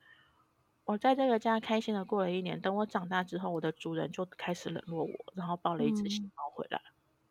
[0.85, 6.81] 我在这个家开心的过了一年，等我长大之后，我的主人就开始冷落我，然后抱了一只新猫回来。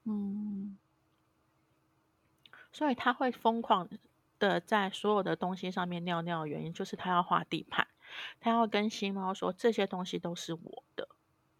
[0.04, 0.78] 嗯，
[2.72, 3.88] 所以它会疯狂
[4.38, 7.86] 的在所有的东西上面尿尿的原因，就是它要画地盘，
[8.40, 11.08] 它要跟新猫说，这些东西都是我的。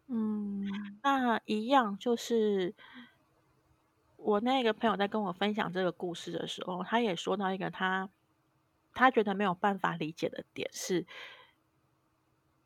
[0.09, 0.65] 嗯，
[1.01, 2.75] 那一样就是
[4.19, 8.09] 我那个朋友在跟我分享这个故事的时候，他也说到一个他
[8.93, 11.05] 他觉得没有办法理解的点是，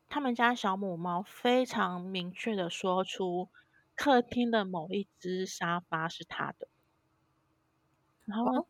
[0.08, 3.48] 他们家小母猫非常明确的说出。
[3.94, 6.68] 客厅的某一只沙发是他的，
[8.26, 8.68] 然后，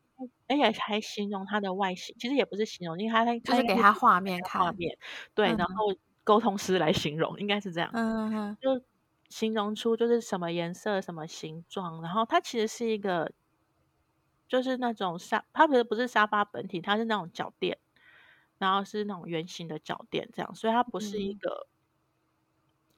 [0.49, 4.97] 而且还形容它的外形，其实也不是形容，因为他就是给他画面看，画面。
[5.35, 5.66] 对，然。
[5.66, 5.93] 后
[6.29, 8.85] 沟通师来形容，应该是这样，嗯哼，就
[9.31, 13.33] 形容出就是什么颜色、什么形状，然后它其实是一个，
[14.47, 17.79] 就是那种沙，它不是不是沙发本体，它是那种脚垫，
[18.59, 21.66] 然后是那种圆形的脚垫，这样，所以它不是一个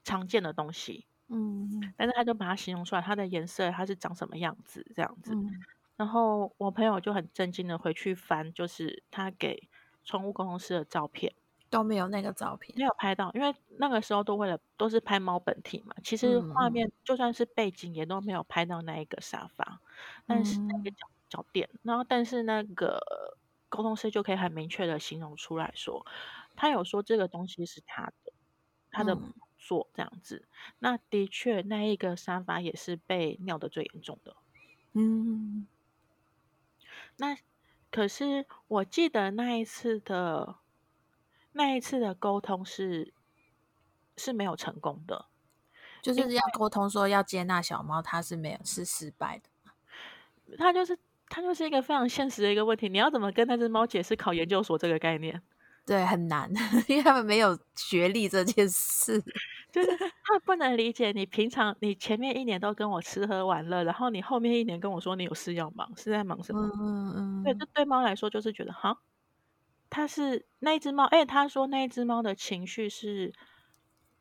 [0.02, 1.06] 常见的东西。
[1.28, 5.32] 嗯，但是他就把它形容出来，它的颜色，它是长什么样子这样子。
[5.32, 5.48] 嗯、
[5.96, 9.68] 然后我朋友就很震惊的回去翻，就是他给
[10.02, 11.32] 宠物沟通师的照片
[11.70, 15.94] 都没有那个照片，没有拍到，因为那个时候都为了都是拍猫本体嘛。
[16.04, 23.00] 其实画面就算是背景也都没有拍到那一个沙发，嗯、但是那个脚脚垫，然后但是那个
[23.68, 26.04] 沟通师就可以很明确的形容出来说，
[26.56, 28.32] 他有说这个东西是他的，
[28.90, 29.14] 他的。
[29.14, 30.48] 嗯做这样子，
[30.78, 34.34] 那的确，那一个沙发也是被尿的最严重的。
[34.94, 35.66] 嗯，
[37.18, 37.36] 那
[37.90, 40.56] 可是我记得那一次的
[41.52, 43.12] 那一次的沟通是
[44.16, 45.26] 是没有成功的，
[46.02, 50.56] 就是要沟通说要接纳小猫，它是没有是失败的。
[50.58, 50.98] 它就是
[51.28, 55.40] 它就是一个非常现实的一个问题，你要怎么跟那只猫解释考研究所这个概念？
[55.86, 56.48] 对，很难，
[56.86, 59.20] 因为他们没有学历这件事，
[59.72, 66.60] 就是他们不能理解你平常你前面一年都跟我吃喝玩乐，然后你后面一年跟我说你有事要忙，是在忙什么？
[66.78, 68.96] 嗯嗯，对，这对猫来说就是觉得哈，
[69.90, 73.34] 它是那一只猫，哎，他说那一只猫的情绪是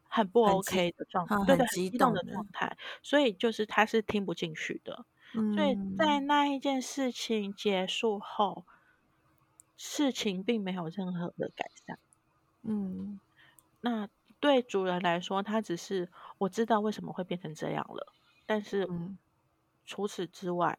[0.09, 5.05] 很不 OK 的状态，对的，很激动的状态，所以就是他是听不进去的，
[5.35, 8.65] 嗯，所以在那一件事情结束后。
[9.81, 11.97] 事情并没有任何的改善，
[12.63, 13.17] 嗯，
[13.79, 14.09] 那
[14.41, 18.11] 对主人来说，他只是我知道为什么会变成这样了，
[18.45, 19.17] 但是，嗯，
[19.85, 20.77] 除此之外，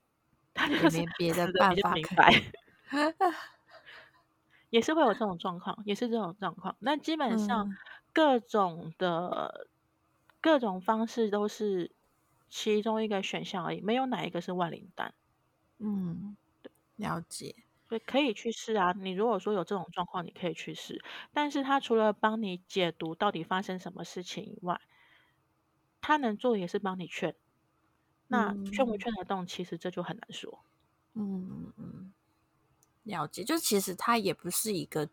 [0.52, 2.30] 他就是没别的办法明白，
[4.70, 6.76] 也是会有这种状况，也是这种状况。
[6.80, 7.68] 那基本上
[8.12, 9.70] 各种的、嗯、
[10.40, 11.94] 各种方式都是
[12.48, 15.14] 其中一个选项而已，没有哪一个是万灵丹。
[15.78, 16.36] 嗯，
[16.96, 17.54] 了解。
[17.88, 18.92] 所以，可以去试啊。
[18.92, 21.02] 你如果说有这种状况，你可以去试。
[21.32, 24.80] 但是他除了帮你解读到底发生什么事情以外，
[26.02, 27.34] 他能做也是帮你劝。
[28.28, 30.64] 那劝不劝得动，其实这就很难说。
[31.14, 32.12] 嗯嗯，
[33.02, 33.44] 了解。
[33.44, 35.08] 就其实它也不是一个，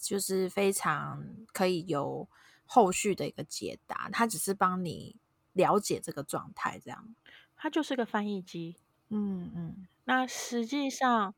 [0.00, 2.28] 就是非常可以有
[2.66, 4.08] 后续的一个解答。
[4.10, 5.16] 它只是帮你
[5.52, 7.14] 了解这个状态，这样。
[7.56, 8.76] 它就是个翻译机。
[9.08, 9.86] 嗯嗯。
[10.04, 11.34] 那实际上，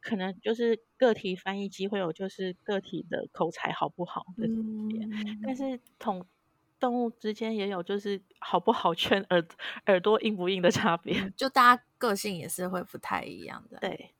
[0.00, 6.26] 可能就是个体翻译机会有，就是个体的口才好不好的，嗯、但是同
[6.78, 9.46] 动物之间也有，就是好不好劝耳
[9.86, 13.78] 耳朵硬不硬的差别，就大家个性也是会不太一样的。
[13.78, 14.14] 对，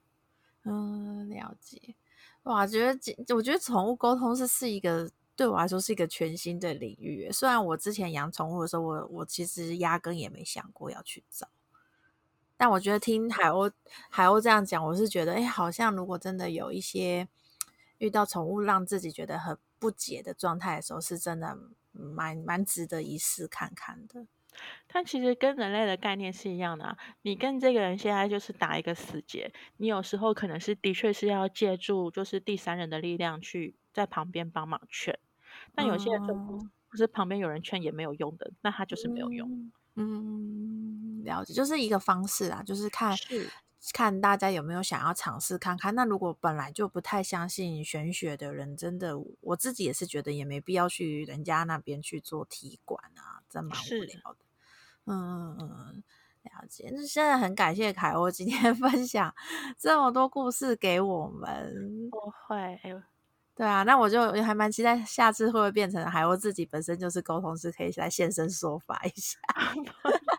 [0.63, 1.95] 嗯，了解。
[2.43, 7.29] 哇，觉得我觉得宠物沟通是是一个对我来说是一个全新的领域。
[7.31, 11.47] 虽然我之前养宠物的时候，我我其实压根也没想过要去找。
[12.57, 13.71] 但我觉得听海鸥
[14.09, 17.27] 海鸥这样讲，我是觉得，哎，好像如果真的有一些
[17.99, 21.57] 遇到宠物让自己觉得很不解的状态的时候，是真的
[21.91, 24.25] 蛮蛮值得一试看看的。
[24.87, 35.17] 它其实跟人类的概念是一样的啊，你跟这个人现在就是打一个死结，你有时候可能是的确是要借助就是第三人的力量去在旁边帮忙劝，
[35.73, 39.71] 但有些人就不是旁边有人劝也没有用的，那他就是没有用。
[39.95, 43.49] 嗯，了解，就是一个方式啊，就是看是
[43.91, 45.93] 看大家有没有想要尝试看看。
[45.95, 54.37] 那如果本来就不太相信玄学的人，真的我自己也是觉得也没必要去人家那边去做踢馆啊，真蛮无聊的。
[55.05, 56.03] 嗯嗯嗯，
[56.43, 56.89] 了解。
[56.93, 59.33] 那现在很感谢凯欧今天 分享
[59.77, 62.09] 这么多故事给我们。
[62.11, 62.17] 不
[62.47, 62.79] 会，
[63.55, 69.37] 对啊，那我就还蛮期待下次会不会变成海鸥自己本身就是沟通师，可以来现身说法一下。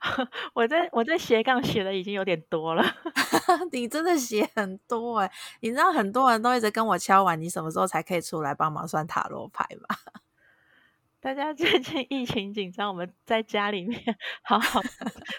[0.54, 2.82] 我在我在斜杠写的已经有点多了，
[3.72, 5.32] 你真的写很多哎！
[5.60, 9.96] 你知道很多人都一直跟我敲完，你什么时候才可以出来帮忙算塔罗牌吗？
[11.20, 14.00] 大家最近疫情紧张，我们在家里面
[14.42, 14.80] 好好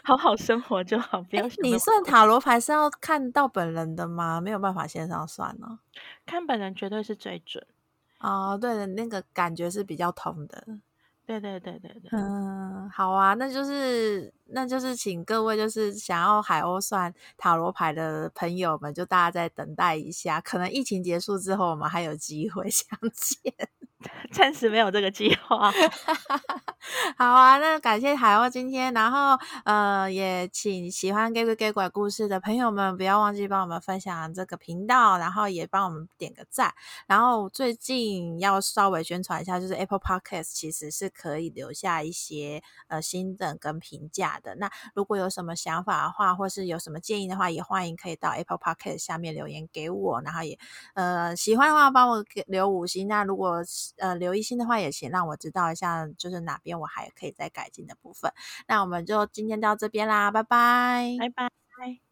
[0.04, 1.48] 好好生活就好，不要。
[1.64, 4.42] 你算塔罗牌是要看到本人的吗？
[4.42, 5.80] 没有办法线上算呢？
[6.26, 7.66] 看本人绝对是最准
[8.20, 8.58] 哦。
[8.60, 10.68] 对的，那个感觉是比较通的。
[11.30, 12.10] 对对对对对。
[12.12, 23.54] 嗯，好啊，那就是那就是请各位就是想要海鸥算塔罗牌的朋友们，就大家再等待一下，可能疫情结束之后，我们还有机会 相见。
[24.32, 25.70] 暂时没有这个计划。
[27.18, 36.74] 好啊，那感谢海鸥今天，然后呃，也请喜欢《假鬼假怪》故事的朋友们不要忘记帮我们分享这个频道，然后也帮我们点个赞。
[37.08, 44.56] 然后最近要稍微宣传一下，就是 Apple Podcast 其实是可以留下一些呃心得跟评价的。
[44.56, 50.22] 那如果有什么想法的话，或是有什么建议的话，也欢迎可以到 Apple p o c k e t 下面留言给我。
[50.22, 50.58] 然后也
[50.94, 53.08] 呃喜欢的话，帮我给留五星。
[53.08, 53.64] 那如果
[53.98, 58.32] 呃留一星的话，也请让我知道一下，就是哪边我还可以再改进的部分。
[58.68, 62.09] 那我们就今天到这边啦，拜拜，拜拜。